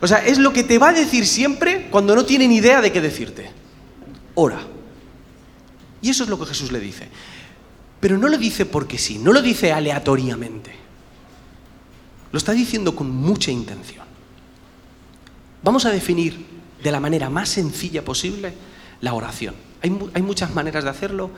O 0.03 0.07
sea, 0.09 0.19
es 0.27 0.39
lo 0.39 0.53
que 0.53 0.65
te 0.65 0.79
va 0.79 0.89
a 0.89 0.93
decir 0.93 1.29
siempre 1.29 1.87
cuando 1.89 2.17
no 2.17 2.25
tienen 2.25 2.51
idea 2.51 2.81
de 2.81 2.91
qué 2.91 3.01
decirte. 3.01 3.49
Ora. 4.35 4.61
Y 6.03 6.11
eso 6.11 6.25
es 6.25 6.29
lo 6.29 6.41
que 6.41 6.47
Jesús 6.47 6.73
le 6.73 6.81
dice. 6.81 7.09
Pero 8.01 8.19
no 8.19 8.29
lo 8.29 8.37
dice 8.37 8.67
porque 8.67 8.99
sí, 8.99 9.19
no 9.19 9.33
lo 9.33 9.41
dice 9.41 9.73
aleatoriamente. 9.73 10.73
Lo 12.33 12.39
está 12.39 12.51
diciendo 12.51 12.97
con 12.97 13.11
mucha 13.11 13.53
intención. 13.53 14.05
Vamos 15.63 15.85
a 15.87 15.91
definir 15.91 16.47
de 16.83 16.91
la 16.91 16.99
manera 16.99 17.31
más 17.31 17.51
sencilla 17.51 18.05
posible 18.05 18.55
la 19.03 19.15
oración. 19.15 19.55
Hay, 19.83 19.97
hay, 20.15 20.23
muchas 20.23 20.53
maneras 20.53 20.83
de 20.83 20.91
hacerlo, 20.91 21.31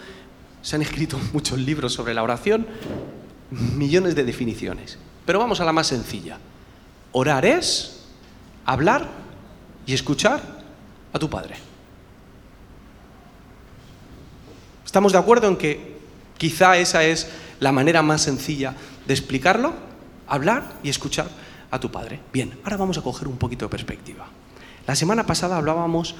se 0.62 0.76
han 0.76 0.82
escrito 0.82 1.20
muchos 1.34 1.58
libros 1.58 1.92
sobre 1.92 2.14
la 2.14 2.22
oración, 2.22 2.66
millones 3.50 4.14
de 4.14 4.24
definiciones. 4.24 4.96
Pero 5.26 5.38
vamos 5.38 5.60
a 5.60 5.66
la 5.66 5.72
más 5.74 5.88
sencilla. 5.88 6.38
Orar 7.12 7.44
es 7.44 8.03
hablar 8.64 9.08
y 9.86 9.94
escuchar 9.94 10.40
a 11.12 11.18
tu 11.18 11.28
Padre. 11.28 11.56
¿Estamos 14.84 15.12
de 15.12 15.18
acuerdo 15.18 15.48
en 15.48 15.56
que 15.56 15.98
quizá 16.38 16.76
esa 16.76 17.02
es 17.02 17.28
la 17.58 17.72
manera 17.72 18.02
más 18.02 18.22
sencilla 18.22 18.76
de 19.06 19.12
explicarlo? 19.12 19.74
Hablar 20.28 20.74
y 20.84 20.88
escuchar 20.88 21.26
a 21.72 21.80
tu 21.80 21.90
padre. 21.90 22.20
Bien, 22.32 22.56
ahora 22.62 22.76
vamos 22.76 22.96
a 22.96 23.02
coger 23.02 23.26
un 23.26 23.36
poquito 23.36 23.64
de 23.64 23.70
perspectiva. 23.70 24.28
La 24.86 24.94
semana 24.94 25.26
pasada 25.26 25.56
hablábamos 25.56 26.14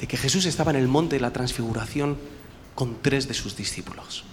de 0.00 0.08
que 0.08 0.16
Jesús 0.16 0.46
estaba 0.46 0.72
en 0.72 0.78
el 0.78 0.88
monte 0.88 1.14
de 1.14 1.20
la 1.20 1.32
transfiguración 1.32 2.18
con 2.74 3.00
tres 3.00 3.28
de 3.28 3.34
sus 3.34 3.56
discípulos. 3.56 4.24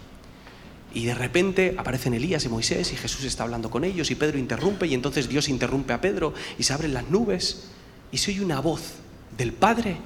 Y 0.95 1.05
de 1.05 1.13
repente 1.13 1.75
aparecen 1.77 2.13
Elías 2.13 2.45
y 2.45 2.49
Moisés 2.49 2.93
y 2.93 2.95
Jesús 2.95 3.25
está 3.25 3.43
hablando 3.43 3.69
con 3.69 3.83
ellos 3.83 4.09
y 4.09 4.15
Pedro 4.15 4.39
interrumpe 4.39 4.87
y 4.87 4.93
entonces 4.93 5.27
Dios 5.27 5.49
interrumpe 5.49 5.91
a 5.91 5.99
Pedro 5.99 6.33
y 6.57 6.63
se 6.63 6.73
abren 6.73 6.93
las 6.93 7.09
nubes 7.11 7.65
y 8.13 8.17
se 8.17 8.31
oye 8.31 8.41
una 8.41 8.61
voz 8.61 8.93
del 9.37 9.51
Padre 9.51 9.97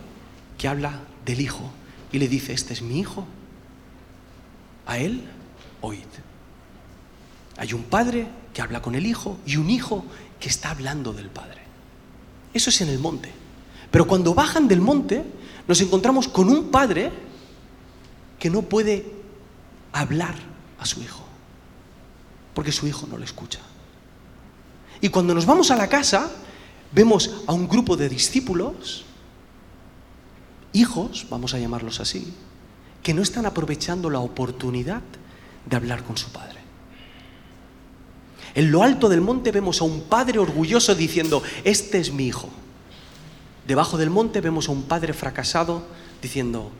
que 0.57 0.67
habla 0.67 0.99
del 1.25 1.41
Hijo 1.41 1.71
y 2.11 2.17
le 2.17 2.27
dice, 2.27 2.53
este 2.53 2.73
es 2.73 2.81
mi 2.81 2.99
hijo, 2.99 3.27
a 4.87 4.97
él 4.97 5.21
oíd. 5.81 5.99
Hay 7.57 7.73
un 7.73 7.83
padre 7.83 8.27
que 8.51 8.61
habla 8.63 8.81
con 8.81 8.95
el 8.95 9.05
hijo 9.05 9.37
y 9.45 9.57
un 9.57 9.69
hijo 9.69 10.03
que 10.39 10.49
está 10.49 10.71
hablando 10.71 11.13
del 11.13 11.29
padre. 11.29 11.61
Eso 12.53 12.71
es 12.71 12.81
en 12.81 12.89
el 12.89 12.97
monte. 12.97 13.31
Pero 13.91 14.07
cuando 14.07 14.33
bajan 14.33 14.67
del 14.67 14.81
monte, 14.81 15.23
nos 15.67 15.81
encontramos 15.81 16.27
con 16.27 16.49
un 16.49 16.71
padre 16.71 17.11
que 18.39 18.49
no 18.49 18.63
puede 18.63 19.05
hablar 19.91 20.48
a 20.79 20.85
su 20.85 21.01
hijo, 21.01 21.23
porque 22.53 22.71
su 22.71 22.87
hijo 22.87 23.07
no 23.07 23.17
le 23.17 23.25
escucha. 23.25 23.59
Y 25.01 25.09
cuando 25.09 25.33
nos 25.33 25.45
vamos 25.45 25.71
a 25.71 25.75
la 25.75 25.87
casa, 25.87 26.29
vemos 26.91 27.43
a 27.47 27.53
un 27.53 27.67
grupo 27.67 27.95
de 27.95 28.09
discípulos 28.09 29.05
hijos, 30.73 31.25
vamos 31.29 31.53
a 31.53 31.59
llamarlos 31.59 31.99
así, 31.99 32.33
que 33.01 33.13
no 33.13 33.21
están 33.21 33.45
aprovechando 33.45 34.09
la 34.09 34.19
oportunidad 34.19 35.01
de 35.65 35.75
hablar 35.75 36.03
con 36.03 36.17
su 36.17 36.29
padre. 36.31 36.59
En 38.55 38.71
lo 38.71 38.83
alto 38.83 39.09
del 39.09 39.21
monte 39.21 39.51
vemos 39.51 39.81
a 39.81 39.85
un 39.85 40.01
padre 40.01 40.39
orgulloso 40.39 40.95
diciendo, 40.95 41.41
este 41.63 41.99
es 41.99 42.11
mi 42.11 42.27
hijo. 42.27 42.49
Debajo 43.67 43.97
del 43.97 44.09
monte 44.09 44.41
vemos 44.41 44.67
a 44.67 44.71
un 44.71 44.83
padre 44.83 45.13
fracasado 45.13 45.83
diciendo, 46.21 46.71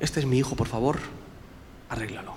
este 0.00 0.20
es 0.20 0.26
mi 0.26 0.38
hijo, 0.38 0.54
por 0.54 0.68
favor, 0.68 0.98
arréglalo. 1.88 2.34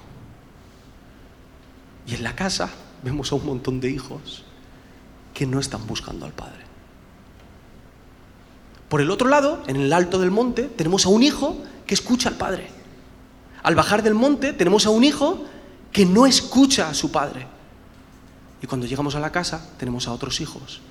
Y 2.06 2.16
en 2.16 2.24
la 2.24 2.36
casa 2.36 2.70
vemos 3.04 3.32
a 3.32 3.36
un 3.36 3.46
montón 3.46 3.80
de 3.80 3.90
hijos 3.90 4.44
que 5.34 5.46
no 5.46 5.60
están 5.60 5.86
buscando 5.86 6.26
al 6.26 6.34
padre. 6.34 6.66
Por 8.90 9.02
el 9.02 9.12
otro 9.12 9.28
lado, 9.28 9.64
en 9.68 9.76
el 9.76 9.92
alto 9.92 10.18
del 10.18 10.32
monte, 10.32 10.64
tenemos 10.64 11.06
a 11.06 11.10
un 11.10 11.22
hijo 11.22 11.58
que 11.86 11.94
escucha 11.94 12.30
al 12.30 12.36
padre. 12.36 12.70
Al 13.62 13.76
bajar 13.76 14.02
del 14.02 14.14
monte 14.14 14.54
tenemos 14.54 14.86
a 14.86 14.90
un 14.90 15.04
hijo 15.04 15.44
que 15.92 16.06
no 16.06 16.26
escucha 16.26 16.90
a 16.90 16.94
su 16.94 17.12
padre. 17.12 17.48
Y 18.62 18.68
cuando 18.68 18.88
llegamos 18.88 19.16
a 19.16 19.20
la 19.20 19.32
casa 19.32 19.70
tenemos 19.78 20.08
a 20.08 20.14
otros 20.14 20.40
hijos 20.42 20.82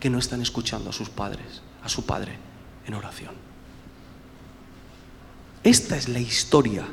que 0.00 0.10
no 0.10 0.18
están 0.18 0.42
escuchando 0.42 0.90
a 0.90 0.92
sus 0.92 1.08
padres, 1.08 1.62
a 1.82 1.88
su 1.88 2.04
padre 2.04 2.36
en 2.86 2.94
oración. 2.94 3.34
Esta 5.62 5.96
es 5.96 6.08
la 6.08 6.18
historia 6.18 6.84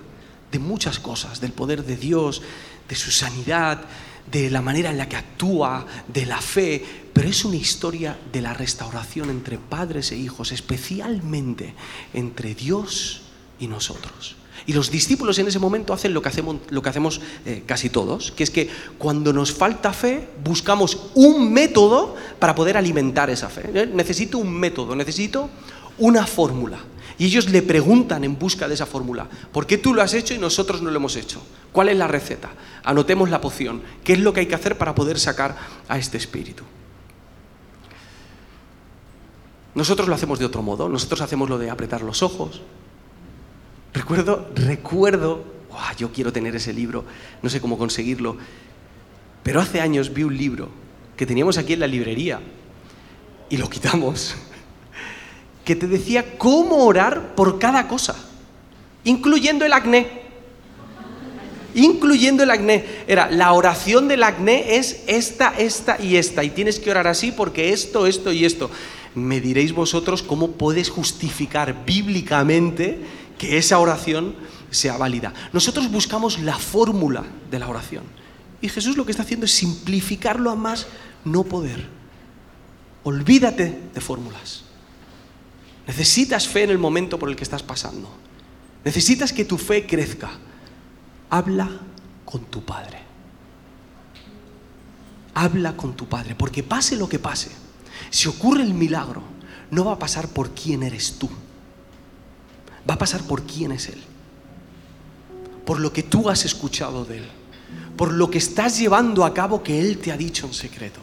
de 0.51 0.59
muchas 0.59 0.99
cosas, 0.99 1.41
del 1.41 1.53
poder 1.53 1.85
de 1.85 1.97
Dios, 1.97 2.41
de 2.87 2.95
su 2.95 3.11
sanidad, 3.11 3.85
de 4.31 4.49
la 4.49 4.61
manera 4.61 4.89
en 4.89 4.97
la 4.97 5.09
que 5.09 5.15
actúa, 5.15 5.85
de 6.07 6.25
la 6.25 6.39
fe, 6.41 6.83
pero 7.13 7.27
es 7.27 7.43
una 7.43 7.57
historia 7.57 8.17
de 8.31 8.41
la 8.41 8.53
restauración 8.53 9.29
entre 9.29 9.57
padres 9.57 10.11
e 10.11 10.17
hijos, 10.17 10.51
especialmente 10.51 11.73
entre 12.13 12.55
Dios 12.55 13.21
y 13.59 13.67
nosotros. 13.67 14.35
Y 14.65 14.73
los 14.73 14.91
discípulos 14.91 15.39
en 15.39 15.47
ese 15.47 15.59
momento 15.59 15.93
hacen 15.93 16.13
lo 16.13 16.21
que 16.21 16.29
hacemos, 16.29 16.57
lo 16.69 16.81
que 16.81 16.89
hacemos 16.89 17.19
eh, 17.45 17.63
casi 17.65 17.89
todos, 17.89 18.31
que 18.31 18.43
es 18.43 18.51
que 18.51 18.69
cuando 18.97 19.33
nos 19.33 19.51
falta 19.51 19.91
fe, 19.91 20.29
buscamos 20.43 21.09
un 21.15 21.51
método 21.51 22.15
para 22.39 22.53
poder 22.53 22.77
alimentar 22.77 23.29
esa 23.29 23.49
fe. 23.49 23.69
¿eh? 23.73 23.89
Necesito 23.91 24.37
un 24.37 24.51
método, 24.51 24.95
necesito 24.95 25.49
una 25.97 26.27
fórmula. 26.27 26.79
Y 27.17 27.25
ellos 27.25 27.49
le 27.49 27.61
preguntan 27.61 28.23
en 28.23 28.37
busca 28.37 28.67
de 28.67 28.73
esa 28.73 28.85
fórmula, 28.85 29.27
¿por 29.51 29.67
qué 29.67 29.77
tú 29.77 29.93
lo 29.93 30.01
has 30.01 30.13
hecho 30.13 30.33
y 30.33 30.37
nosotros 30.37 30.81
no 30.81 30.89
lo 30.89 30.97
hemos 30.97 31.15
hecho? 31.15 31.41
¿Cuál 31.71 31.89
es 31.89 31.97
la 31.97 32.07
receta? 32.07 32.51
Anotemos 32.83 33.29
la 33.29 33.41
poción. 33.41 33.81
¿Qué 34.03 34.13
es 34.13 34.19
lo 34.19 34.33
que 34.33 34.41
hay 34.41 34.45
que 34.47 34.55
hacer 34.55 34.77
para 34.77 34.95
poder 34.95 35.19
sacar 35.19 35.57
a 35.87 35.97
este 35.97 36.17
espíritu? 36.17 36.63
Nosotros 39.73 40.07
lo 40.07 40.15
hacemos 40.15 40.39
de 40.39 40.45
otro 40.45 40.61
modo. 40.61 40.89
Nosotros 40.89 41.21
hacemos 41.21 41.49
lo 41.49 41.57
de 41.57 41.69
apretar 41.69 42.01
los 42.01 42.23
ojos. 42.23 42.61
Recuerdo, 43.93 44.49
recuerdo, 44.55 45.43
yo 45.97 46.11
quiero 46.11 46.31
tener 46.31 46.55
ese 46.55 46.73
libro, 46.73 47.05
no 47.41 47.49
sé 47.49 47.59
cómo 47.59 47.77
conseguirlo, 47.77 48.37
pero 49.43 49.59
hace 49.59 49.81
años 49.81 50.13
vi 50.13 50.23
un 50.23 50.37
libro 50.37 50.69
que 51.17 51.25
teníamos 51.25 51.57
aquí 51.57 51.73
en 51.73 51.81
la 51.81 51.87
librería 51.87 52.41
y 53.49 53.57
lo 53.57 53.69
quitamos 53.69 54.35
que 55.71 55.77
te 55.77 55.87
decía 55.87 56.37
cómo 56.37 56.83
orar 56.83 57.33
por 57.33 57.57
cada 57.57 57.87
cosa, 57.87 58.13
incluyendo 59.05 59.63
el 59.63 59.71
acné. 59.71 60.19
Incluyendo 61.73 62.43
el 62.43 62.51
acné. 62.51 62.83
Era, 63.07 63.31
la 63.31 63.53
oración 63.53 64.09
del 64.09 64.23
acné 64.23 64.75
es 64.75 65.03
esta, 65.07 65.53
esta 65.57 65.97
y 65.97 66.17
esta. 66.17 66.43
Y 66.43 66.49
tienes 66.49 66.77
que 66.77 66.91
orar 66.91 67.07
así 67.07 67.31
porque 67.31 67.71
esto, 67.71 68.05
esto 68.05 68.33
y 68.33 68.43
esto. 68.43 68.69
Me 69.15 69.39
diréis 69.39 69.71
vosotros 69.71 70.23
cómo 70.23 70.51
puedes 70.51 70.89
justificar 70.89 71.85
bíblicamente 71.85 72.99
que 73.37 73.57
esa 73.57 73.79
oración 73.79 74.35
sea 74.71 74.97
válida. 74.97 75.33
Nosotros 75.53 75.89
buscamos 75.89 76.39
la 76.39 76.59
fórmula 76.59 77.23
de 77.49 77.59
la 77.59 77.69
oración. 77.69 78.03
Y 78.59 78.67
Jesús 78.67 78.97
lo 78.97 79.05
que 79.05 79.11
está 79.11 79.23
haciendo 79.23 79.45
es 79.45 79.53
simplificarlo 79.53 80.51
a 80.51 80.55
más 80.55 80.87
no 81.23 81.45
poder. 81.45 81.87
Olvídate 83.03 83.79
de 83.93 84.01
fórmulas. 84.01 84.65
Necesitas 85.87 86.47
fe 86.47 86.63
en 86.63 86.69
el 86.69 86.77
momento 86.77 87.17
por 87.17 87.29
el 87.29 87.35
que 87.35 87.43
estás 87.43 87.63
pasando. 87.63 88.09
Necesitas 88.83 89.33
que 89.33 89.45
tu 89.45 89.57
fe 89.57 89.85
crezca. 89.85 90.31
Habla 91.29 91.69
con 92.25 92.45
tu 92.45 92.63
Padre. 92.63 92.99
Habla 95.33 95.75
con 95.77 95.95
tu 95.95 96.07
Padre, 96.07 96.35
porque 96.35 96.61
pase 96.61 96.97
lo 96.97 97.07
que 97.07 97.19
pase, 97.19 97.51
si 98.09 98.27
ocurre 98.27 98.63
el 98.63 98.73
milagro, 98.73 99.23
no 99.69 99.85
va 99.85 99.93
a 99.93 99.99
pasar 99.99 100.27
por 100.27 100.51
quién 100.51 100.83
eres 100.83 101.17
tú. 101.17 101.29
Va 102.89 102.95
a 102.95 102.97
pasar 102.97 103.21
por 103.23 103.43
quién 103.43 103.71
es 103.71 103.87
Él. 103.87 104.01
Por 105.65 105.79
lo 105.79 105.93
que 105.93 106.03
tú 106.03 106.29
has 106.29 106.43
escuchado 106.43 107.05
de 107.05 107.19
Él. 107.19 107.29
Por 107.95 108.11
lo 108.11 108.29
que 108.29 108.39
estás 108.39 108.77
llevando 108.77 109.23
a 109.23 109.33
cabo 109.33 109.63
que 109.63 109.79
Él 109.79 109.99
te 109.99 110.11
ha 110.11 110.17
dicho 110.17 110.47
en 110.47 110.53
secreto. 110.53 110.99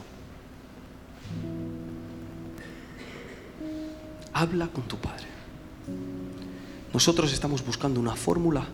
Habla 4.38 4.68
con 4.68 4.85
tu 4.85 4.96
Padre. 4.98 5.27
Nosotros 6.94 7.33
estamos 7.33 7.64
buscando 7.66 7.98
una 7.98 8.14
fórmula 8.14 8.66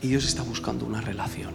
y 0.00 0.06
Dios 0.06 0.24
está 0.24 0.42
buscando 0.42 0.86
una 0.86 1.00
relación. 1.00 1.52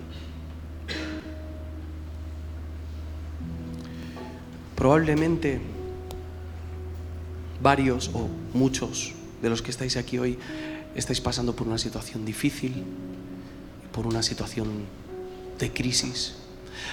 Probablemente 4.75 5.61
varios 7.63 8.11
o 8.13 8.27
muchos 8.53 9.13
de 9.41 9.49
los 9.49 9.61
que 9.61 9.71
estáis 9.71 9.95
aquí 9.95 10.17
hoy 10.17 10.37
estáis 10.95 11.21
pasando 11.21 11.55
por 11.55 11.65
una 11.65 11.77
situación 11.77 12.25
difícil, 12.25 12.83
por 13.93 14.05
una 14.05 14.21
situación 14.21 14.67
de 15.57 15.71
crisis. 15.71 16.35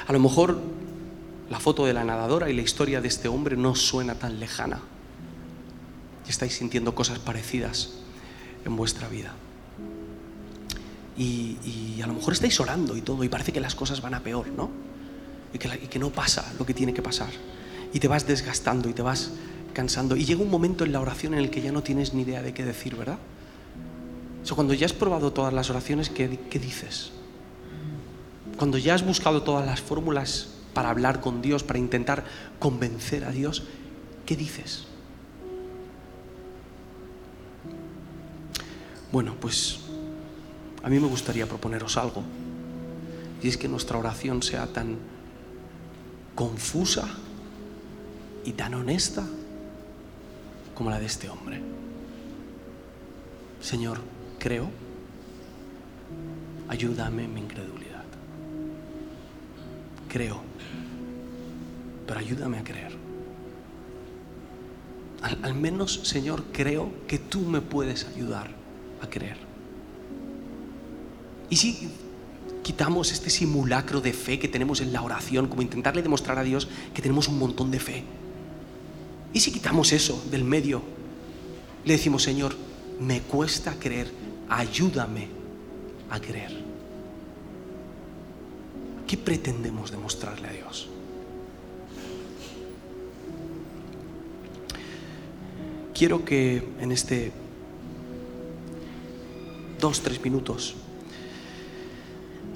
A 0.06 0.12
lo 0.12 0.20
mejor 0.20 0.60
la 1.50 1.58
foto 1.58 1.86
de 1.86 1.92
la 1.92 2.04
nadadora 2.04 2.50
y 2.50 2.54
la 2.54 2.62
historia 2.62 3.00
de 3.00 3.08
este 3.08 3.26
hombre 3.26 3.56
no 3.56 3.74
suena 3.74 4.14
tan 4.14 4.38
lejana 4.38 4.80
y 6.26 6.30
estáis 6.30 6.54
sintiendo 6.56 6.94
cosas 6.94 7.18
parecidas 7.18 7.90
en 8.64 8.76
vuestra 8.76 9.08
vida. 9.08 9.32
Y, 11.16 12.00
a 12.02 12.06
lo 12.06 12.12
mejor 12.12 12.34
estáis 12.34 12.60
orando 12.60 12.96
y 12.96 13.00
todo 13.00 13.24
y 13.24 13.28
parece 13.28 13.52
que 13.52 13.60
las 13.60 13.74
cosas 13.74 14.00
van 14.02 14.14
a 14.14 14.20
peor, 14.20 14.48
¿no? 14.48 14.70
Y 15.52 15.58
que, 15.58 15.98
no 15.98 16.10
pasa 16.10 16.52
lo 16.58 16.66
que 16.66 16.74
tiene 16.74 16.92
que 16.92 17.02
pasar. 17.02 17.30
Y 17.92 18.00
te 18.00 18.08
vas 18.08 18.26
desgastando 18.26 18.88
y 18.90 18.92
te 18.92 19.02
vas 19.02 19.32
cansando. 19.72 20.14
Y 20.16 20.24
llega 20.24 20.42
un 20.42 20.50
momento 20.50 20.84
en 20.84 20.92
la 20.92 21.00
oración 21.00 21.32
en 21.32 21.40
el 21.40 21.50
que 21.50 21.62
ya 21.62 21.72
no 21.72 21.82
tienes 21.82 22.12
ni 22.12 22.22
idea 22.22 22.42
de 22.42 22.52
qué 22.52 22.64
decir, 22.64 22.96
¿verdad? 22.96 23.18
O 24.42 24.46
sea, 24.46 24.54
cuando 24.54 24.74
ya 24.74 24.86
has 24.86 24.92
probado 24.92 25.32
todas 25.32 25.54
las 25.54 25.70
oraciones, 25.70 26.10
¿qué, 26.10 26.38
¿qué, 26.50 26.58
dices? 26.58 27.12
Cuando 28.58 28.78
ya 28.78 28.94
has 28.94 29.04
buscado 29.04 29.42
todas 29.42 29.64
las 29.64 29.80
fórmulas 29.80 30.48
para 30.74 30.90
hablar 30.90 31.20
con 31.20 31.40
Dios, 31.40 31.64
para 31.64 31.78
intentar 31.78 32.24
convencer 32.58 33.24
a 33.24 33.30
Dios, 33.30 33.64
¿qué 34.26 34.36
dices? 34.36 34.84
Bueno, 39.16 39.34
pues 39.40 39.78
a 40.82 40.90
mí 40.90 41.00
me 41.00 41.06
gustaría 41.06 41.46
proponeros 41.46 41.96
algo. 41.96 42.22
Y 43.42 43.48
es 43.48 43.56
que 43.56 43.66
nuestra 43.66 43.96
oración 43.96 44.42
sea 44.42 44.66
tan 44.66 44.98
confusa 46.34 47.08
y 48.44 48.52
tan 48.52 48.74
honesta 48.74 49.26
como 50.74 50.90
la 50.90 51.00
de 51.00 51.06
este 51.06 51.30
hombre. 51.30 51.62
Señor, 53.62 54.00
creo, 54.38 54.68
ayúdame 56.68 57.24
en 57.24 57.32
mi 57.32 57.40
incredulidad. 57.40 58.04
Creo, 60.10 60.42
pero 62.06 62.20
ayúdame 62.20 62.58
a 62.58 62.64
creer. 62.64 62.94
Al, 65.22 65.38
al 65.42 65.54
menos, 65.54 66.00
Señor, 66.02 66.44
creo 66.52 66.90
que 67.08 67.18
tú 67.18 67.40
me 67.40 67.62
puedes 67.62 68.04
ayudar 68.08 68.65
a 69.00 69.08
creer. 69.08 69.36
¿Y 71.48 71.56
si 71.56 71.88
quitamos 72.62 73.12
este 73.12 73.30
simulacro 73.30 74.00
de 74.00 74.12
fe 74.12 74.38
que 74.38 74.48
tenemos 74.48 74.80
en 74.80 74.92
la 74.92 75.02
oración, 75.02 75.48
como 75.48 75.62
intentarle 75.62 76.02
demostrar 76.02 76.38
a 76.38 76.42
Dios 76.42 76.68
que 76.94 77.02
tenemos 77.02 77.28
un 77.28 77.38
montón 77.38 77.70
de 77.70 77.78
fe? 77.78 78.04
¿Y 79.32 79.40
si 79.40 79.52
quitamos 79.52 79.92
eso 79.92 80.24
del 80.30 80.44
medio? 80.44 80.82
Le 81.84 81.92
decimos, 81.92 82.22
Señor, 82.22 82.56
me 83.00 83.20
cuesta 83.20 83.74
creer, 83.78 84.10
ayúdame 84.48 85.28
a 86.10 86.18
creer. 86.20 86.64
¿Qué 89.06 89.16
pretendemos 89.16 89.90
demostrarle 89.90 90.48
a 90.48 90.52
Dios? 90.52 90.88
Quiero 95.94 96.24
que 96.24 96.62
en 96.80 96.92
este 96.92 97.32
dos, 99.80 100.00
tres 100.02 100.22
minutos. 100.22 100.74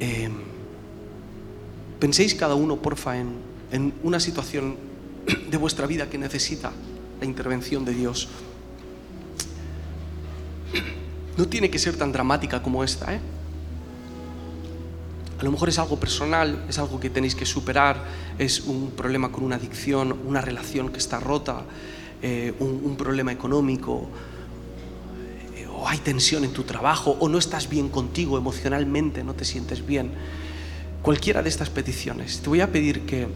Eh, 0.00 0.30
penséis 1.98 2.35
cada 2.35 2.54
uno, 2.54 2.76
porfa, 2.76 3.18
en, 3.18 3.35
en 3.72 3.92
una 4.02 4.20
situación 4.20 4.76
de 5.50 5.56
vuestra 5.56 5.87
vida 5.87 6.09
que 6.09 6.18
necesita 6.18 6.72
la 7.20 7.26
intervención 7.26 7.85
de 7.85 7.94
Dios. 7.94 8.28
No 11.37 11.48
tiene 11.48 11.70
que 11.70 11.78
ser 11.78 11.97
tan 11.97 12.12
dramática 12.12 12.62
como 12.62 12.84
esta, 12.84 13.14
¿eh? 13.14 13.20
A 15.40 15.42
lo 15.42 15.51
mejor 15.51 15.70
es 15.70 15.78
algo 15.78 15.99
personal, 15.99 16.66
es 16.68 16.78
algo 16.78 17.01
que 17.01 17.09
tenéis 17.09 17.34
que 17.34 17.47
superar, 17.47 18.05
es 18.38 18.61
un 18.61 18.90
problema 18.90 19.32
con 19.32 19.42
una 19.42 19.57
adicción, 19.57 20.20
una 20.26 20.42
relación 20.42 20.90
que 20.90 20.99
está 20.99 21.18
rota, 21.18 21.64
eh, 22.20 22.53
un, 22.61 22.94
problema 22.97 23.32
económico, 23.32 24.11
hay 25.91 25.99
tensión 25.99 26.45
en 26.45 26.53
tu 26.53 26.62
trabajo, 26.62 27.16
o 27.18 27.28
no 27.28 27.36
estás 27.36 27.68
bien 27.68 27.88
contigo 27.88 28.38
emocionalmente, 28.38 29.24
no 29.24 29.34
te 29.34 29.45
sientes 29.45 29.84
bien. 29.84 30.12
Cualquiera 31.03 31.43
de 31.43 31.49
estas 31.49 31.68
peticiones, 31.68 32.38
te 32.38 32.49
voy 32.49 32.61
a 32.61 32.70
pedir 32.70 33.07
que, 33.07 33.26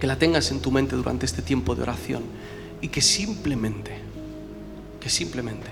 que 0.00 0.08
la 0.08 0.18
tengas 0.18 0.50
en 0.50 0.58
tu 0.58 0.72
mente 0.72 0.96
durante 0.96 1.26
este 1.26 1.40
tiempo 1.40 1.76
de 1.76 1.82
oración 1.82 2.24
y 2.80 2.88
que 2.88 3.00
simplemente, 3.00 3.92
que 4.98 5.08
simplemente, 5.08 5.68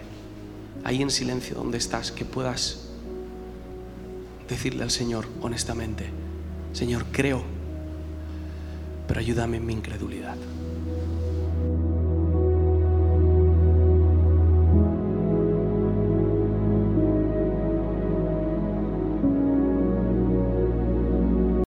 ahí 0.84 1.02
en 1.02 1.10
silencio 1.10 1.56
donde 1.56 1.78
estás, 1.78 2.12
que 2.12 2.24
puedas 2.24 2.82
decirle 4.48 4.84
al 4.84 4.92
Señor 4.92 5.26
honestamente, 5.40 6.10
Señor, 6.74 7.06
creo 7.10 7.42
pero 9.06 9.20
ayúdame 9.20 9.56
en 9.56 9.66
mi 9.66 9.72
incredulidad. 9.72 10.36